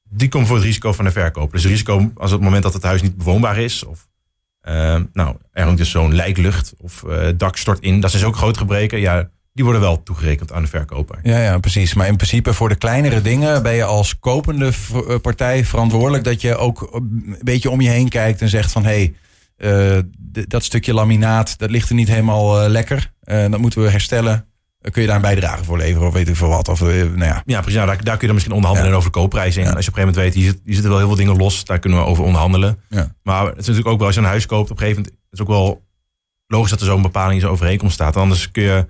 die 0.09 0.29
komen 0.29 0.47
voor 0.47 0.57
het 0.57 0.65
risico 0.65 0.93
van 0.93 1.05
de 1.05 1.11
verkoper. 1.11 1.53
Dus 1.53 1.63
het 1.63 1.71
risico 1.71 2.13
als 2.15 2.31
het 2.31 2.41
moment 2.41 2.63
dat 2.63 2.73
het 2.73 2.83
huis 2.83 3.03
niet 3.03 3.17
bewoonbaar 3.17 3.59
is, 3.59 3.85
of 3.85 4.09
nou, 5.13 5.37
er 5.53 5.65
hangt 5.65 5.79
dus 5.79 5.91
zo'n 5.91 6.15
lijklucht 6.15 6.75
of 6.79 7.05
dak 7.37 7.57
stort 7.57 7.81
in, 7.81 8.01
dat 8.01 8.11
zijn 8.11 8.25
ook 8.25 8.37
grote 8.37 8.59
gebreken. 8.59 9.01
Ja, 9.01 9.31
die 9.57 9.65
worden 9.65 9.83
wel 9.83 10.03
toegerekend 10.03 10.53
aan 10.53 10.63
de 10.63 10.69
verkoper. 10.69 11.19
Ja, 11.23 11.39
ja, 11.43 11.59
precies. 11.59 11.95
Maar 11.95 12.07
in 12.07 12.17
principe 12.17 12.53
voor 12.55 12.69
de 12.69 12.75
kleinere 12.77 13.21
dingen 13.23 13.63
ben 13.63 13.75
je 13.75 13.85
als 13.85 14.19
kopende 14.19 14.71
eh, 15.09 15.17
partij 15.23 15.65
verantwoordelijk 15.65 16.25
dat 16.25 16.41
je 16.41 16.57
ook 16.57 16.89
een 16.93 17.37
beetje 17.43 17.71
om 17.71 17.81
je 17.81 17.89
heen 17.89 18.09
kijkt 18.09 18.41
en 18.41 18.49
zegt 18.49 18.73
van 18.73 18.85
hé, 18.85 19.13
hey, 19.57 19.95
eh, 19.95 19.99
dat 20.49 20.65
stukje 20.65 20.95
laminaat, 20.95 21.59
dat 21.59 21.71
ligt 21.71 21.89
er 21.89 21.95
niet 21.95 22.09
helemaal 22.09 22.63
eh, 22.63 22.69
lekker. 22.71 23.13
Eh, 23.23 23.51
dat 23.51 23.61
moeten 23.61 23.83
we 23.83 23.91
herstellen. 23.91 24.47
Eh, 24.81 24.93
kun 24.93 25.01
je 25.03 25.07
daar 25.09 25.17
een 25.17 25.23
bijdrage 25.23 25.65
voor 25.65 25.77
leveren 25.79 26.07
of 26.09 26.13
weet 26.13 26.29
ik 26.29 26.37
veel 26.37 26.49
wat? 26.49 26.69
Of, 26.69 26.81
eh, 26.81 26.87
nou 26.89 27.19
ja. 27.25 27.43
Ja, 27.47 27.61
precies. 27.61 27.75
Nou, 27.75 27.87
daar, 27.87 27.97
daar 27.97 28.05
kun 28.05 28.21
je 28.21 28.27
dan 28.27 28.35
misschien 28.35 28.55
onderhandelen 28.55 28.91
Ja. 28.93 28.97
over 28.99 29.13
de 29.13 29.19
koopprijs. 29.19 29.55
Ja. 29.55 29.61
als 29.61 29.85
je 29.85 29.91
op 29.91 29.97
een 29.97 30.03
gegeven 30.03 30.15
moment 30.15 30.35
weet, 30.35 30.35
hier, 30.35 30.45
zit- 30.53 30.61
hier 30.65 30.73
zitten 30.73 30.91
wel 30.91 30.99
heel 31.01 31.09
veel 31.09 31.17
dingen 31.17 31.37
los. 31.37 31.65
Daar 31.65 31.79
kunnen 31.79 31.99
we 31.99 32.05
over 32.05 32.25
onderhandelen. 32.25 32.79
Ja. 32.89 33.15
Maar 33.23 33.43
het 33.47 33.51
is 33.59 33.67
natuurlijk 33.67 33.89
ook 33.89 33.97
wel, 33.99 34.07
als 34.07 34.15
je 34.17 34.21
een 34.21 34.27
huis 34.27 34.47
koopt, 34.47 34.71
op 34.71 34.77
een 34.81 34.83
gegeven 34.83 35.03
moment 35.03 35.21
is 35.31 35.39
het 35.39 35.41
ook 35.49 35.55
wel 35.55 35.85
logisch 36.47 36.71
dat 36.71 36.81
er 36.81 36.87
zo'n 36.87 37.03
bepaling 37.03 37.35
in 37.35 37.41
zo'n 37.41 37.51
overeenkomst 37.51 37.95
staat. 37.95 38.17
Anders 38.17 38.51
kun 38.51 38.63
je 38.63 38.87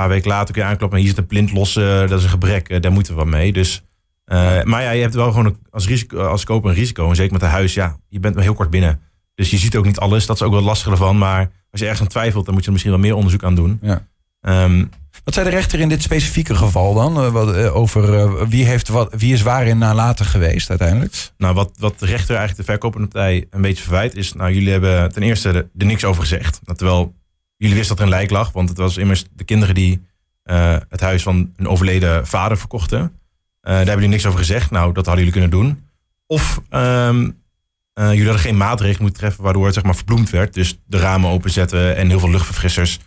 paar 0.00 0.08
weken 0.08 0.28
later 0.30 0.54
kun 0.54 0.62
je 0.62 0.68
aankloppen 0.68 0.98
en 0.98 1.04
hier 1.04 1.12
zit 1.14 1.22
een 1.22 1.28
plint 1.28 1.52
los, 1.52 1.76
eh, 1.76 1.98
dat 1.98 2.18
is 2.18 2.22
een 2.24 2.30
gebrek, 2.30 2.68
eh, 2.68 2.80
daar 2.80 2.92
moeten 2.92 3.12
we 3.12 3.18
wat 3.18 3.28
mee. 3.28 3.52
Dus, 3.52 3.82
eh, 4.24 4.62
maar 4.62 4.82
ja, 4.82 4.90
je 4.90 5.00
hebt 5.02 5.14
wel 5.14 5.28
gewoon 5.30 5.46
een- 5.46 5.58
als, 5.70 5.86
risico, 5.86 6.22
als 6.26 6.44
koper 6.44 6.70
een 6.70 6.76
risico. 6.76 7.08
En 7.08 7.16
zeker 7.16 7.32
met 7.32 7.42
een 7.42 7.48
huis, 7.48 7.74
ja, 7.74 7.96
je 8.08 8.20
bent 8.20 8.34
maar 8.34 8.44
heel 8.44 8.54
kort 8.54 8.70
binnen. 8.70 9.00
Dus 9.34 9.50
je 9.50 9.56
ziet 9.56 9.76
ook 9.76 9.84
niet 9.84 9.98
alles, 9.98 10.26
dat 10.26 10.36
is 10.36 10.42
ook 10.42 10.52
wel 10.52 10.62
lastig 10.62 10.90
ervan. 10.92 11.18
Maar 11.18 11.50
als 11.70 11.80
je 11.80 11.86
ergens 11.86 12.02
aan 12.02 12.08
twijfelt, 12.08 12.44
dan 12.44 12.52
moet 12.54 12.62
je 12.62 12.66
er 12.66 12.72
misschien 12.72 12.92
wel 12.94 13.02
meer 13.04 13.14
onderzoek 13.14 13.44
aan 13.44 13.54
doen. 13.54 13.78
Ja. 13.82 14.06
Ehm, 14.40 14.84
Wat 15.24 15.34
zei 15.34 15.48
de 15.48 15.54
rechter 15.56 15.80
in 15.80 15.88
dit 15.88 16.02
specifieke 16.02 16.54
geval 16.54 16.94
dan? 16.94 17.32
Wat, 17.32 17.56
over 17.56 18.48
wie, 18.48 18.64
heeft 18.64 18.88
wat, 18.88 19.14
wie 19.18 19.32
is 19.32 19.42
waarin 19.42 19.78
nalatig 19.78 20.30
geweest 20.30 20.70
uiteindelijk? 20.70 21.30
Nou, 21.36 21.54
wat, 21.54 21.70
wat 21.78 21.98
de 21.98 22.06
rechter 22.06 22.36
eigenlijk 22.36 22.66
de 22.66 22.72
verkopende 22.72 23.06
partij 23.08 23.46
een 23.50 23.60
beetje 23.60 23.82
verwijt 23.82 24.16
is... 24.16 24.32
Nou, 24.32 24.52
jullie 24.52 24.70
hebben 24.70 25.12
ten 25.12 25.22
eerste 25.22 25.48
er, 25.48 25.54
er 25.78 25.86
niks 25.86 26.04
over 26.04 26.22
gezegd. 26.22 26.60
Terwijl 26.64 27.14
jullie 27.60 27.76
wisten 27.76 27.96
dat 27.96 28.06
er 28.06 28.12
een 28.12 28.18
lijk 28.18 28.30
lag. 28.30 28.52
Want 28.52 28.68
het 28.68 28.78
was 28.78 28.96
immers 28.96 29.24
de 29.36 29.44
kinderen 29.44 29.74
die 29.74 30.06
eh, 30.42 30.76
het 30.88 31.00
huis 31.00 31.22
van 31.22 31.52
een 31.56 31.68
overleden 31.68 32.26
vader 32.26 32.58
verkochten. 32.58 32.98
Eh, 32.98 33.10
daar 33.60 33.76
hebben 33.76 33.94
jullie 33.94 34.08
niks 34.08 34.26
over 34.26 34.38
gezegd. 34.38 34.70
Nou, 34.70 34.92
dat 34.92 35.06
hadden 35.06 35.24
jullie 35.24 35.40
kunnen 35.40 35.50
doen. 35.50 35.84
Of 36.26 36.60
ehm, 36.68 37.30
eh, 37.92 38.08
jullie 38.08 38.24
hadden 38.24 38.42
geen 38.42 38.56
maatregelen 38.56 39.02
moeten 39.02 39.20
treffen... 39.20 39.44
waardoor 39.44 39.64
het 39.64 39.74
zeg 39.74 39.84
maar 39.84 39.94
verbloemd 39.94 40.30
werd. 40.30 40.54
Dus 40.54 40.78
de 40.86 40.98
ramen 40.98 41.30
openzetten 41.30 41.96
en 41.96 42.08
heel 42.08 42.20
veel 42.20 42.30
luchtverfrissers 42.30 42.98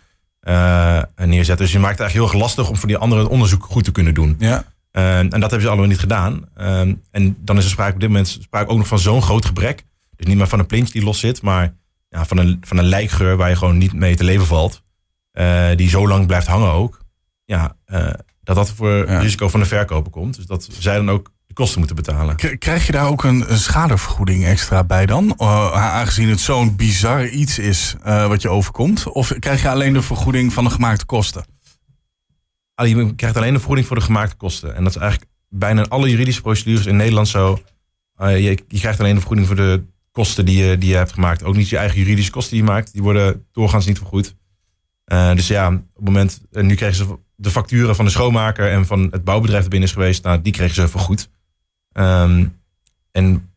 neerzetten. 1.16 1.64
Dus 1.64 1.72
je 1.72 1.78
maakt 1.78 1.98
het 1.98 2.00
eigenlijk 2.00 2.12
heel 2.12 2.24
erg 2.24 2.32
lastig... 2.34 2.68
om 2.68 2.76
voor 2.76 2.88
die 2.88 2.96
anderen 2.96 3.24
het 3.24 3.32
onderzoek 3.32 3.64
goed 3.64 3.84
te 3.84 3.92
kunnen 3.92 4.14
doen. 4.14 4.36
Ja. 4.38 4.64
Uh, 4.92 5.18
en 5.18 5.28
dat 5.28 5.40
hebben 5.40 5.60
ze 5.60 5.68
allemaal 5.68 5.86
niet 5.86 5.98
gedaan. 5.98 6.48
Um, 6.60 7.02
en 7.10 7.36
dan 7.40 7.56
is 7.56 7.64
er 7.64 7.70
sprake 7.70 7.94
op 7.94 8.00
dit 8.00 8.08
moment 8.08 8.28
sprake 8.28 8.70
ook 8.70 8.78
nog 8.78 8.86
van 8.86 8.98
zo'n 8.98 9.22
groot 9.22 9.44
gebrek. 9.44 9.84
Dus 10.16 10.26
niet 10.26 10.36
maar 10.36 10.48
van 10.48 10.58
een 10.58 10.66
plintje 10.66 10.92
die 10.92 11.04
los 11.04 11.18
zit, 11.18 11.42
maar 11.42 11.74
ja, 12.14 12.24
van, 12.24 12.38
een, 12.38 12.58
van 12.60 12.78
een 12.78 12.84
lijkgeur 12.84 13.36
waar 13.36 13.48
je 13.48 13.56
gewoon 13.56 13.78
niet 13.78 13.92
mee 13.92 14.16
te 14.16 14.24
leven 14.24 14.46
valt. 14.46 14.82
Uh, 15.32 15.68
die 15.76 15.88
zo 15.88 16.08
lang 16.08 16.26
blijft 16.26 16.46
hangen 16.46 16.70
ook. 16.70 17.00
Ja, 17.44 17.76
uh, 17.86 18.10
dat 18.42 18.56
dat 18.56 18.70
voor 18.70 19.10
ja. 19.10 19.18
risico 19.18 19.48
van 19.48 19.60
de 19.60 19.66
verkoper 19.66 20.10
komt. 20.10 20.36
Dus 20.36 20.46
dat 20.46 20.68
zij 20.78 20.96
dan 20.96 21.10
ook 21.10 21.32
de 21.46 21.54
kosten 21.54 21.78
moeten 21.78 21.96
betalen. 21.96 22.36
Krijg 22.58 22.86
je 22.86 22.92
daar 22.92 23.06
ook 23.06 23.24
een, 23.24 23.50
een 23.50 23.58
schadevergoeding 23.58 24.44
extra 24.44 24.84
bij 24.84 25.06
dan? 25.06 25.34
Uh, 25.38 25.72
aangezien 25.72 26.28
het 26.28 26.40
zo'n 26.40 26.76
bizar 26.76 27.28
iets 27.28 27.58
is 27.58 27.96
wat 28.02 28.42
je 28.42 28.48
overkomt. 28.48 29.08
Of 29.08 29.32
krijg 29.38 29.62
je 29.62 29.68
alleen 29.68 29.92
de 29.92 30.02
vergoeding 30.02 30.52
van 30.52 30.64
de 30.64 30.70
gemaakte 30.70 31.04
kosten? 31.04 31.44
Je 32.74 33.14
krijgt 33.14 33.36
alleen 33.36 33.52
de 33.52 33.58
vergoeding 33.58 33.86
voor 33.86 33.96
de 33.96 34.02
gemaakte 34.02 34.36
kosten. 34.36 34.76
En 34.76 34.84
dat 34.84 34.94
is 34.94 35.00
eigenlijk 35.00 35.30
bijna 35.48 35.82
in 35.82 35.88
alle 35.88 36.10
juridische 36.10 36.40
procedures 36.40 36.86
in 36.86 36.96
Nederland 36.96 37.28
zo. 37.28 37.58
Je, 38.18 38.58
je, 38.68 38.78
krijgt 38.78 39.00
alleen 39.00 39.14
de 39.14 39.20
vergoeding 39.20 39.46
voor 39.46 39.56
de 39.56 39.84
kosten 40.14 40.44
die 40.44 40.64
je, 40.64 40.78
die 40.78 40.88
je 40.88 40.96
hebt 40.96 41.12
gemaakt. 41.12 41.44
Ook 41.44 41.56
niet 41.56 41.68
je 41.68 41.76
eigen 41.76 41.98
juridische 41.98 42.30
kosten 42.30 42.56
die 42.56 42.64
je 42.64 42.70
maakt. 42.70 42.92
Die 42.92 43.02
worden 43.02 43.46
doorgaans 43.52 43.86
niet 43.86 43.98
vergoed. 43.98 44.34
Uh, 45.12 45.34
dus 45.34 45.46
ja, 45.46 45.68
op 45.68 45.82
het 45.94 46.04
moment, 46.04 46.40
en 46.52 46.66
nu 46.66 46.74
kregen 46.74 46.94
ze 46.96 47.18
de 47.36 47.50
facturen 47.50 47.96
van 47.96 48.04
de 48.04 48.10
schoonmaker 48.10 48.70
en 48.70 48.86
van 48.86 49.08
het 49.10 49.24
bouwbedrijf 49.24 49.62
dat 49.62 49.70
binnen 49.70 49.88
is 49.88 49.94
geweest, 49.94 50.22
nou, 50.22 50.40
die 50.42 50.52
kregen 50.52 50.74
ze 50.74 50.88
vergoed. 50.88 51.28
Um, 51.92 52.60
en 53.10 53.52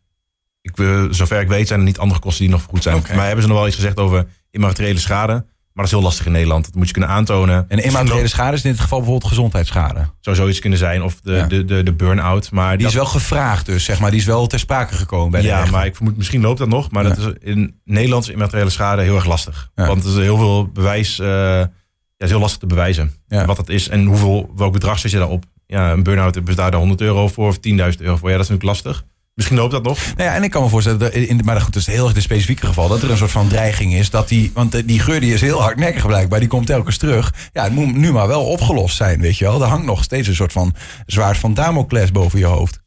ik, 0.61 0.75
zover 1.09 1.41
ik 1.41 1.47
weet 1.47 1.67
zijn 1.67 1.79
er 1.79 1.85
niet 1.85 1.97
andere 1.97 2.19
kosten 2.19 2.43
die 2.43 2.53
nog 2.53 2.61
vergoed 2.61 2.83
zijn. 2.83 2.95
Okay. 2.95 3.15
Mij 3.15 3.25
hebben 3.25 3.43
ze 3.43 3.49
nog 3.49 3.57
wel 3.57 3.67
iets 3.67 3.75
gezegd 3.75 3.97
over 3.97 4.27
immateriële 4.51 4.99
schade. 4.99 5.45
Maar 5.77 5.85
dat 5.85 5.95
is 5.95 6.01
heel 6.01 6.09
lastig 6.09 6.25
in 6.25 6.31
Nederland. 6.31 6.65
Dat 6.65 6.75
moet 6.75 6.85
je 6.87 6.91
kunnen 6.91 7.09
aantonen. 7.09 7.65
En 7.67 7.83
immateriële 7.83 8.27
schade 8.27 8.55
is 8.55 8.63
in 8.63 8.71
dit 8.71 8.79
geval 8.79 8.97
bijvoorbeeld 8.97 9.29
gezondheidsschade. 9.29 10.09
Zou 10.19 10.35
zoiets 10.35 10.59
kunnen 10.59 10.79
zijn. 10.79 11.03
Of 11.03 11.21
de, 11.21 11.45
de, 11.47 11.65
de, 11.65 11.83
de 11.83 11.93
burn-out. 11.93 12.51
Maar 12.51 12.77
die 12.77 12.87
is 12.87 12.93
wel 12.93 13.05
gevraagd 13.05 13.65
dus, 13.65 13.83
zeg 13.83 13.99
maar. 13.99 14.11
Die 14.11 14.19
is 14.19 14.25
wel 14.25 14.47
ter 14.47 14.59
sprake 14.59 14.93
gekomen 14.93 15.31
bij 15.31 15.41
de 15.41 15.47
Ja, 15.47 15.65
maar 15.65 15.85
ik 15.85 15.95
vermoed, 15.95 16.17
misschien 16.17 16.41
loopt 16.41 16.59
dat 16.59 16.67
nog. 16.67 16.91
Maar 16.91 17.03
dat 17.03 17.17
is 17.17 17.25
in 17.39 17.79
Nederland 17.83 18.23
is 18.23 18.29
immateriële 18.29 18.69
schade 18.69 19.01
heel 19.01 19.15
erg 19.15 19.25
lastig. 19.25 19.71
Want 19.75 20.03
er 20.03 20.09
is 20.09 20.15
heel 20.15 20.37
veel 20.37 20.67
bewijs... 20.67 21.19
Uh, 21.19 21.27
ja, 21.27 22.25
is 22.25 22.29
heel 22.29 22.39
lastig 22.39 22.59
te 22.59 22.65
bewijzen. 22.65 23.13
Wat 23.27 23.55
dat 23.55 23.69
is 23.69 23.89
en 23.89 24.05
hoeveel, 24.05 24.51
welk 24.55 24.73
bedrag 24.73 24.99
zet 24.99 25.11
je 25.11 25.17
daarop. 25.17 25.43
Ja, 25.65 25.91
een 25.91 26.03
burn-out 26.03 26.43
bestaat 26.43 26.71
daar 26.71 26.79
100 26.79 27.01
euro 27.01 27.27
voor 27.27 27.47
of 27.47 27.57
10.000 27.57 27.61
euro 27.71 28.15
voor. 28.15 28.29
Ja, 28.29 28.35
dat 28.37 28.45
is 28.45 28.49
natuurlijk 28.49 28.63
lastig. 28.63 29.03
Misschien 29.37 29.57
loopt 29.57 29.71
dat 29.71 29.83
nog. 29.83 29.99
Nou 30.15 30.29
ja, 30.29 30.35
en 30.35 30.43
ik 30.43 30.51
kan 30.51 30.63
me 30.63 30.69
voorstellen, 30.69 30.99
dat 30.99 31.13
in, 31.13 31.41
maar 31.43 31.61
goed, 31.61 31.73
dat 31.73 31.81
is 31.81 31.87
heel 31.87 32.05
erg 32.05 32.13
de 32.13 32.21
specifieke 32.21 32.65
geval, 32.65 32.87
dat 32.87 33.01
er 33.01 33.11
een 33.11 33.17
soort 33.17 33.31
van 33.31 33.47
dreiging 33.47 33.93
is. 33.93 34.09
Dat 34.09 34.27
die, 34.27 34.51
want 34.53 34.87
die 34.87 34.99
geur 34.99 35.19
die 35.19 35.33
is 35.33 35.41
heel 35.41 35.61
hardnekkig 35.61 36.05
blijkbaar, 36.05 36.39
die 36.39 36.47
komt 36.47 36.65
telkens 36.65 36.97
terug. 36.97 37.33
Ja, 37.53 37.63
het 37.63 37.73
moet 37.73 37.95
nu 37.95 38.11
maar 38.11 38.27
wel 38.27 38.45
opgelost 38.45 38.95
zijn, 38.95 39.19
weet 39.19 39.37
je 39.37 39.45
wel. 39.45 39.61
Er 39.61 39.67
hangt 39.67 39.85
nog 39.85 40.03
steeds 40.03 40.27
een 40.27 40.35
soort 40.35 40.51
van 40.51 40.73
zwaard 41.05 41.37
van 41.37 41.53
Damocles 41.53 42.11
boven 42.11 42.39
je 42.39 42.45
hoofd. 42.45 42.81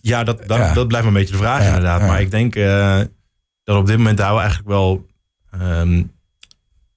Ja, 0.00 0.24
dat, 0.24 0.48
dat, 0.48 0.74
dat 0.74 0.88
blijft 0.88 1.06
een 1.06 1.12
beetje 1.12 1.32
de 1.32 1.38
vraag 1.38 1.66
inderdaad. 1.66 2.00
Maar 2.00 2.20
ik 2.20 2.30
denk 2.30 2.54
uh, 2.54 3.00
dat 3.64 3.76
op 3.76 3.86
dit 3.86 3.96
moment 3.96 4.18
daar 4.18 4.34
we 4.34 4.40
eigenlijk 4.40 4.68
wel 4.68 5.06
um, 5.62 6.12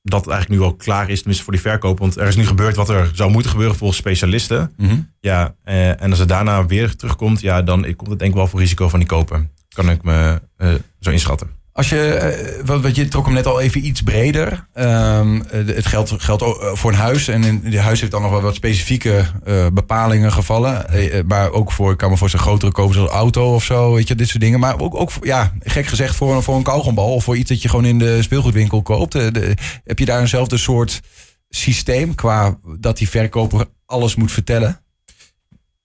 dat 0.10 0.26
het 0.26 0.34
eigenlijk 0.34 0.62
nu 0.62 0.68
al 0.68 0.76
klaar 0.76 1.10
is, 1.10 1.18
tenminste 1.18 1.44
voor 1.44 1.54
die 1.54 1.62
verkoop. 1.62 2.00
Want 2.00 2.18
er 2.18 2.28
is 2.28 2.36
nu 2.36 2.46
gebeurd 2.46 2.76
wat 2.76 2.90
er 2.90 3.12
zou 3.14 3.32
moeten 3.32 3.52
gebeuren 3.52 3.76
volgens 3.76 4.00
specialisten. 4.00 4.74
Mhm. 4.78 5.00
Ja, 5.20 5.56
eh, 5.64 6.02
en 6.02 6.10
als 6.10 6.20
het 6.20 6.30
daarna 6.30 6.66
weer 6.66 6.96
terugkomt, 6.96 7.42
ja, 7.42 7.62
dan 7.62 7.96
komt 7.96 8.10
het 8.10 8.20
denk 8.20 8.32
ik 8.32 8.38
wel 8.38 8.48
voor 8.48 8.60
risico 8.60 8.90
van 8.90 9.00
die 9.00 9.08
kopen. 9.08 9.52
Kan 9.70 9.90
ik 9.90 10.04
me 10.04 10.42
uh, 10.58 10.74
zo 11.00 11.10
inschatten. 11.12 11.57
Als 11.78 11.90
je, 11.90 12.14
eh, 12.14 12.66
wat, 12.66 12.82
wat 12.82 12.96
je 12.96 13.08
trok 13.08 13.26
hem 13.26 13.34
net 13.34 13.46
al 13.46 13.62
even 13.62 13.86
iets 13.86 14.02
breder. 14.02 14.68
Um, 14.74 15.44
het 15.50 15.86
geldt, 15.86 16.14
geldt 16.18 16.44
voor 16.78 16.92
een 16.92 16.98
huis. 16.98 17.28
En 17.28 17.44
in 17.44 17.62
het 17.64 17.76
huis 17.76 18.00
heeft 18.00 18.12
dan 18.12 18.22
nog 18.22 18.32
wel 18.32 18.42
wat 18.42 18.56
specifieke 18.56 19.26
bepalingen 19.74 20.32
gevallen. 20.32 20.86
Maar 21.28 21.52
ook 21.52 21.72
voor, 21.72 21.92
ik 21.92 21.98
kan 21.98 22.10
me 22.10 22.18
voor 22.18 22.30
zijn 22.30 22.42
grotere 22.42 22.72
kopen 22.72 22.94
zoals 22.94 23.10
auto 23.10 23.54
of 23.54 23.64
zo. 23.64 23.94
Weet 23.94 24.08
je, 24.08 24.16
dit 24.16 24.28
soort 24.28 24.42
dingen. 24.42 24.60
Maar 24.60 24.80
ook, 24.80 24.96
ook 24.96 25.12
ja, 25.22 25.54
gek 25.60 25.86
gezegd, 25.86 26.16
voor, 26.16 26.44
voor 26.44 26.56
een 26.56 26.64
kauwgombal. 26.64 27.14
Of 27.14 27.24
voor 27.24 27.38
iets 27.38 27.50
dat 27.50 27.62
je 27.62 27.70
gewoon 27.70 27.86
in 27.86 28.00
de 28.00 28.22
speelgoedwinkel 28.22 28.82
koopt. 28.82 29.12
De, 29.12 29.54
heb 29.84 30.00
je 30.00 30.06
daar 30.06 30.20
eenzelfde 30.20 30.58
soort 30.58 31.02
systeem 31.50 32.16
qua 32.16 32.58
dat 32.80 32.98
die 32.98 33.10
verkoper 33.10 33.66
alles 33.86 34.16
moet 34.16 34.32
vertellen? 34.32 34.82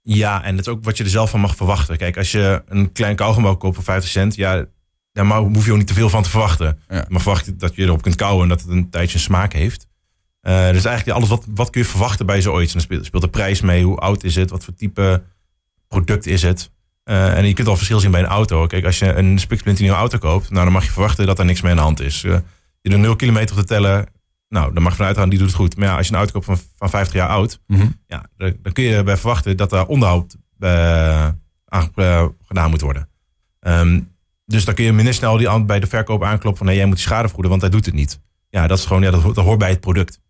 Ja, 0.03 0.45
en 0.45 0.57
dat 0.57 0.67
is 0.67 0.73
ook 0.73 0.85
wat 0.85 0.97
je 0.97 1.05
er 1.05 1.11
zelf 1.11 1.31
van 1.31 1.41
mag 1.41 1.57
verwachten. 1.57 1.97
Kijk, 1.97 2.17
als 2.17 2.33
je 2.33 2.63
een 2.69 2.93
klein 2.93 3.17
kauwgombal 3.17 3.57
koopt 3.57 3.75
voor 3.75 3.85
50 3.85 4.11
cent, 4.11 4.35
ja, 4.35 4.67
daar 5.13 5.27
maar 5.27 5.39
hoef 5.39 5.65
je 5.65 5.71
ook 5.71 5.79
niet 5.79 5.87
te 5.87 5.95
veel 5.95 6.09
van 6.09 6.23
te 6.23 6.31
verwachten. 6.31 6.79
Maar 6.89 7.21
verwacht 7.21 7.61
dat 7.61 7.75
je 7.75 7.83
erop 7.83 8.03
kunt 8.03 8.17
kouwen 8.17 8.43
en 8.43 8.49
dat 8.49 8.61
het 8.61 8.71
een 8.71 8.91
tijdje 8.91 9.15
een 9.15 9.25
smaak 9.25 9.53
heeft. 9.53 9.87
Uh, 10.43 10.71
dus 10.71 10.85
eigenlijk 10.85 11.17
alles 11.17 11.29
wat, 11.29 11.45
wat 11.55 11.71
kun 11.71 11.81
je 11.81 11.87
verwachten 11.87 12.27
bij 12.27 12.41
zoiets. 12.41 12.73
En 12.73 12.79
dan 12.79 12.87
speelt, 12.87 13.05
speelt 13.05 13.23
de 13.23 13.29
prijs 13.29 13.61
mee, 13.61 13.85
hoe 13.85 13.97
oud 13.97 14.25
is 14.25 14.35
het, 14.35 14.51
wat 14.51 14.65
voor 14.65 14.75
type 14.75 15.23
product 15.89 16.27
is 16.27 16.43
het. 16.43 16.71
Uh, 17.05 17.37
en 17.37 17.47
je 17.47 17.53
kunt 17.53 17.69
al 17.69 17.77
verschil 17.77 18.01
zien 18.01 18.11
bij 18.11 18.21
een 18.21 18.27
auto. 18.27 18.67
Kijk, 18.67 18.85
als 18.85 18.99
je 18.99 19.15
een 19.15 19.39
spiksplinternieuwe 19.39 19.99
auto 19.99 20.19
koopt, 20.19 20.51
nou, 20.51 20.65
dan 20.65 20.73
mag 20.73 20.85
je 20.85 20.91
verwachten 20.91 21.27
dat 21.27 21.39
er 21.39 21.45
niks 21.45 21.61
mee 21.61 21.71
aan 21.71 21.77
de 21.77 21.83
hand 21.83 22.01
is. 22.01 22.25
Uh, 22.25 22.37
je 22.81 22.91
doet 22.91 22.99
0 22.99 23.17
kilometer 23.17 23.57
te 23.57 23.65
tellen, 23.65 24.07
nou, 24.49 24.75
dan 24.75 24.83
mag 24.83 24.93
je 24.93 24.99
vanuit 24.99 25.17
gaan, 25.17 25.29
die 25.29 25.39
doet 25.39 25.49
het 25.49 25.57
goed. 25.57 25.77
Maar 25.77 25.89
ja, 25.89 25.97
als 25.97 26.07
je 26.07 26.13
een 26.13 26.19
auto 26.19 26.33
koopt 26.33 26.45
van, 26.45 26.59
van 26.77 26.91
50 26.91 27.15
jaar 27.15 27.29
oud, 27.29 27.61
mm 27.67 27.79
-hmm. 27.79 28.01
ja, 28.07 28.27
dan, 28.37 28.57
dan, 28.63 28.73
kun 28.73 28.85
je 28.85 29.03
bij 29.03 29.17
verwachten 29.17 29.57
dat 29.57 29.71
daar 29.71 29.87
onderhoud 29.87 30.37
aan 31.65 31.93
gedaan 32.47 32.71
moet 32.71 32.81
worden. 32.81 33.09
Um, 33.61 34.12
dus 34.53 34.65
dan 34.65 34.75
kun 34.75 34.85
je 34.85 34.93
minder 34.93 35.15
snel 35.15 35.37
die 35.37 35.65
bij 35.65 35.81
de 35.81 35.87
verkoop 35.87 36.25
aankloppen 36.25 36.67
van 36.67 36.75
jij 36.75 36.87
moet 36.87 36.97
die 36.97 37.05
schade 37.05 37.23
vergoeden, 37.23 37.51
want 37.51 37.63
hij 37.63 37.71
doet 37.71 37.87
het 37.87 37.95
niet. 37.95 38.21
Ja, 38.49 38.67
dat 38.67 38.79
is 38.79 38.85
gewoon, 38.85 39.03
ja, 39.03 39.11
dat, 39.11 39.35
dat 39.35 39.45
hoort 39.45 39.59
bij 39.59 39.71
het 39.71 39.81
product. 39.81 40.21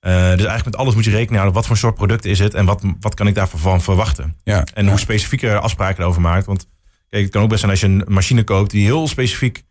Uh, 0.00 0.12
dus 0.12 0.24
eigenlijk 0.24 0.64
met 0.64 0.76
alles 0.76 0.94
moet 0.94 1.04
je 1.04 1.10
rekening 1.10 1.36
houden. 1.36 1.54
Wat 1.54 1.66
voor 1.66 1.76
soort 1.76 1.94
product 1.94 2.24
is 2.24 2.38
het 2.38 2.54
en 2.54 2.64
wat, 2.64 2.82
wat 3.00 3.14
kan 3.14 3.26
ik 3.26 3.34
daarvan 3.34 3.82
verwachten? 3.82 4.36
Ja, 4.44 4.64
en 4.74 4.88
hoe 4.88 4.98
specifieker 4.98 5.58
afspraken 5.58 6.02
erover 6.02 6.20
maakt. 6.20 6.46
Want 6.46 6.68
kijk, 7.08 7.22
het 7.22 7.32
kan 7.32 7.42
ook 7.42 7.48
best 7.48 7.60
zijn 7.60 7.70
als 7.70 7.80
je 7.80 7.86
een 7.86 8.04
machine 8.06 8.44
koopt 8.44 8.70
die 8.70 8.84
heel 8.84 9.08
specifiek 9.08 9.62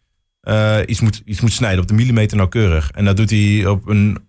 uh, 0.41 0.77
iets, 0.85 1.01
moet, 1.01 1.21
iets 1.25 1.41
moet 1.41 1.51
snijden 1.51 1.81
op 1.81 1.87
de 1.87 1.93
millimeter 1.93 2.37
nauwkeurig. 2.37 2.91
En 2.91 3.05
dat 3.05 3.17
doet 3.17 3.29
hij 3.29 3.65
op 3.65 3.87
een 3.87 4.19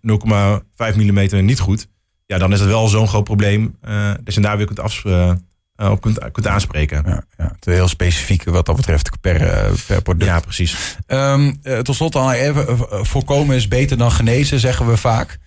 0,5 0.91 0.95
millimeter 0.95 1.43
niet 1.43 1.59
goed. 1.59 1.87
Ja, 2.25 2.37
dan 2.37 2.53
is 2.53 2.59
het 2.59 2.69
wel 2.69 2.87
zo'n 2.87 3.07
groot 3.07 3.23
probleem. 3.23 3.77
Uh, 3.87 4.11
dat 4.23 4.33
je 4.33 4.41
daar 4.41 4.57
weer 4.57 4.65
kunt 4.65 4.79
afspreken 4.79 5.47
op 5.77 6.01
kunt, 6.01 6.31
kunt 6.31 6.47
aanspreken. 6.47 7.03
Ja, 7.05 7.23
ja, 7.37 7.55
het 7.59 7.65
heel 7.65 7.87
specifiek 7.87 8.43
wat 8.43 8.65
dat 8.65 8.75
betreft 8.75 9.21
per, 9.21 9.41
uh, 9.41 9.71
per 9.87 10.01
product. 10.01 10.31
Ja, 10.31 10.39
precies. 10.39 10.97
Um, 11.07 11.59
uh, 11.63 11.79
tot 11.79 11.95
slot 11.95 12.13
dan 12.13 12.31
even, 12.31 12.65
voorkomen 13.05 13.55
is 13.55 13.67
beter 13.67 13.97
dan 13.97 14.11
genezen, 14.11 14.59
zeggen 14.59 14.87
we 14.87 14.97
vaak. 14.97 15.37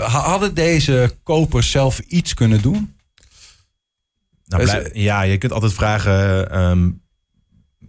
hadden 0.00 0.54
deze 0.54 1.14
kopers 1.22 1.70
zelf 1.70 1.98
iets 1.98 2.34
kunnen 2.34 2.62
doen? 2.62 2.94
Nou, 4.46 4.90
ja, 4.92 5.22
je 5.22 5.38
kunt 5.38 5.52
altijd 5.52 5.72
vragen... 5.72 6.58
Um, 6.60 7.04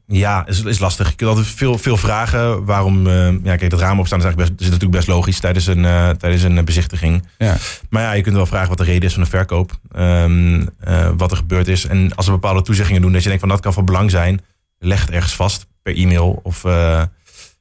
ja, 0.07 0.47
is, 0.47 0.63
is 0.63 0.79
lastig. 0.79 1.09
Je 1.09 1.15
kunt 1.15 1.29
altijd 1.29 1.47
veel, 1.47 1.77
veel 1.77 1.97
vragen. 1.97 2.65
Waarom, 2.65 3.07
uh, 3.07 3.31
ja, 3.43 3.55
kijk, 3.55 3.71
het 3.71 3.73
raam 3.73 3.99
opstaan 3.99 4.19
is, 4.19 4.25
eigenlijk 4.25 4.37
best, 4.37 4.61
is 4.61 4.65
natuurlijk 4.65 4.91
best 4.91 5.07
logisch 5.07 5.39
tijdens 5.39 5.67
een, 5.67 5.83
uh, 5.83 6.09
tijdens 6.09 6.43
een 6.43 6.65
bezichtiging. 6.65 7.27
Ja. 7.37 7.57
Maar 7.89 8.01
ja, 8.01 8.11
je 8.11 8.21
kunt 8.21 8.35
wel 8.35 8.45
vragen 8.45 8.67
wat 8.67 8.77
de 8.77 8.83
reden 8.83 9.03
is 9.03 9.13
van 9.13 9.23
de 9.23 9.29
verkoop. 9.29 9.79
Um, 9.97 10.59
uh, 10.59 11.09
wat 11.17 11.31
er 11.31 11.37
gebeurd 11.37 11.67
is. 11.67 11.85
En 11.85 12.15
als 12.15 12.25
er 12.25 12.31
bepaalde 12.31 12.61
toezeggingen 12.61 13.01
doen, 13.01 13.11
dat 13.11 13.21
je 13.21 13.27
denkt 13.27 13.43
van 13.43 13.51
dat 13.51 13.61
kan 13.61 13.73
van 13.73 13.85
belang 13.85 14.11
zijn, 14.11 14.41
leg 14.79 15.01
het 15.01 15.09
ergens 15.09 15.35
vast 15.35 15.67
per 15.81 15.95
e-mail 15.95 16.39
of 16.43 16.63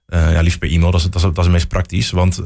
ja, 0.07 0.41
liefst 0.41 0.59
per 0.59 0.71
e-mail. 0.71 0.91
Dat 0.91 1.01
is, 1.01 1.11
dat, 1.11 1.15
is, 1.15 1.23
dat 1.23 1.39
is 1.39 1.45
het 1.45 1.53
meest 1.53 1.69
praktisch. 1.69 2.11
Want 2.11 2.37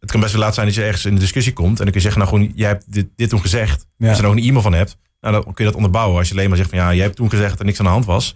het 0.00 0.10
kan 0.10 0.20
best 0.20 0.32
wel 0.32 0.42
laat 0.42 0.54
zijn 0.54 0.66
dat 0.66 0.74
je 0.74 0.82
ergens 0.82 1.04
in 1.04 1.14
de 1.14 1.20
discussie 1.20 1.52
komt 1.52 1.78
en 1.78 1.84
dan 1.84 1.92
kun 1.92 1.94
je 1.94 2.00
zeggen, 2.00 2.20
nou 2.20 2.32
gewoon, 2.34 2.52
jij 2.54 2.68
hebt 2.68 2.92
dit, 2.92 3.06
dit 3.16 3.28
toen 3.28 3.40
gezegd. 3.40 3.86
Ja. 3.96 4.08
Als 4.08 4.16
je 4.16 4.22
er 4.22 4.28
nog 4.28 4.38
een 4.38 4.48
e-mail 4.48 4.62
van 4.62 4.72
hebt, 4.72 4.96
nou, 5.20 5.34
dan 5.34 5.42
kun 5.42 5.64
je 5.64 5.64
dat 5.64 5.74
onderbouwen. 5.74 6.18
Als 6.18 6.28
je 6.28 6.34
alleen 6.34 6.48
maar 6.48 6.58
zegt 6.58 6.70
van 6.70 6.78
ja, 6.78 6.94
jij 6.94 7.04
hebt 7.04 7.16
toen 7.16 7.30
gezegd 7.30 7.50
dat 7.50 7.58
er 7.58 7.64
niks 7.64 7.78
aan 7.78 7.84
de 7.84 7.90
hand 7.90 8.04
was. 8.04 8.34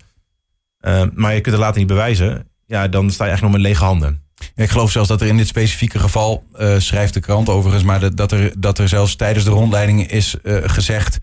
Uh, 0.82 1.02
maar 1.14 1.34
je 1.34 1.40
kunt 1.40 1.54
het 1.54 1.64
later 1.64 1.78
niet 1.78 1.88
bewijzen. 1.88 2.46
Ja, 2.66 2.88
dan 2.88 3.10
sta 3.10 3.24
je 3.24 3.30
eigenlijk 3.30 3.42
nog 3.42 3.62
met 3.62 3.72
lege 3.72 3.84
handen. 3.84 4.22
Ik 4.54 4.70
geloof 4.70 4.90
zelfs 4.90 5.08
dat 5.08 5.20
er 5.20 5.26
in 5.26 5.36
dit 5.36 5.46
specifieke 5.46 5.98
geval, 5.98 6.44
uh, 6.60 6.78
schrijft 6.78 7.14
de 7.14 7.20
krant 7.20 7.48
overigens, 7.48 7.84
maar 7.84 8.00
dat, 8.00 8.16
dat, 8.16 8.32
er, 8.32 8.52
dat 8.58 8.78
er 8.78 8.88
zelfs 8.88 9.16
tijdens 9.16 9.44
de 9.44 9.50
rondleiding 9.50 10.10
is 10.10 10.36
uh, 10.42 10.56
gezegd 10.62 11.18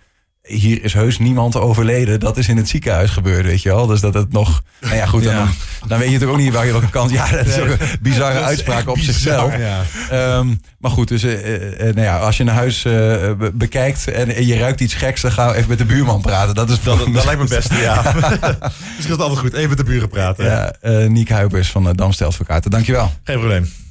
hier 0.48 0.84
is 0.84 0.94
heus 0.94 1.18
niemand 1.18 1.56
overleden. 1.56 2.20
Dat 2.20 2.38
is 2.38 2.48
in 2.48 2.58
het 2.58 2.70
ziekenhuis 2.70 3.12
gebeurd, 3.12 3.46
weet 3.46 3.62
je 3.62 3.70
wel. 3.70 3.88
Dus 3.88 4.00
dat 4.00 4.14
het 4.14 4.32
nog... 4.32 4.62
Nou 4.82 4.96
ja, 4.96 5.06
goed, 5.06 5.24
dan, 5.24 5.36
ja. 5.36 5.48
dan 5.88 6.00
weet 6.00 6.12
je 6.12 6.20
toch 6.20 6.30
ook 6.30 6.38
niet 6.38 6.54
waar 6.54 6.66
je 6.66 6.72
welke 6.72 6.90
kans... 6.90 7.12
Ja, 7.12 7.32
dat 7.32 7.48
is 7.48 7.60
ook 7.60 7.68
een 7.68 7.78
bizarre 8.02 8.40
uitspraak 8.52 8.88
op 8.88 8.96
bizar, 8.96 9.14
zichzelf. 9.14 9.54
Ja. 9.58 10.38
Um, 10.38 10.62
maar 10.80 10.92
goed, 10.92 11.08
dus 11.08 11.24
uh, 11.24 11.62
uh, 11.72 11.80
nou 11.80 12.02
ja, 12.02 12.18
als 12.18 12.38
je 12.38 12.44
een 12.44 12.50
huis 12.50 12.86
uh, 12.86 13.32
bekijkt 13.54 14.08
en, 14.08 14.46
je 14.46 14.58
ruikt 14.58 14.80
iets 14.80 14.94
geks... 14.94 15.22
dan 15.22 15.32
ga 15.32 15.54
even 15.54 15.70
met 15.70 15.78
de 15.78 15.86
buurman 15.86 16.22
praten. 16.22 16.56
Dat, 16.56 16.70
is 16.70 16.82
dat, 16.82 17.00
dat 17.14 17.26
lijkt 17.26 17.42
me 17.42 17.48
best, 17.48 17.74
ja. 17.74 18.16
Is 18.98 19.08
het 19.08 19.20
altijd 19.20 19.40
goed. 19.40 19.54
Even 19.54 19.70
met 19.70 19.78
de 19.78 19.84
buren 19.84 20.10
praten. 20.10 20.46
Ja, 20.46 20.74
Niek 21.08 21.30
Huibers 21.30 21.72
van 21.72 21.84
de 21.84 21.96
Damstel 21.96 22.28
Advocaten. 22.28 22.72
Dankjewel. 22.72 23.12
Geen 23.24 23.38
probleem. 23.38 23.87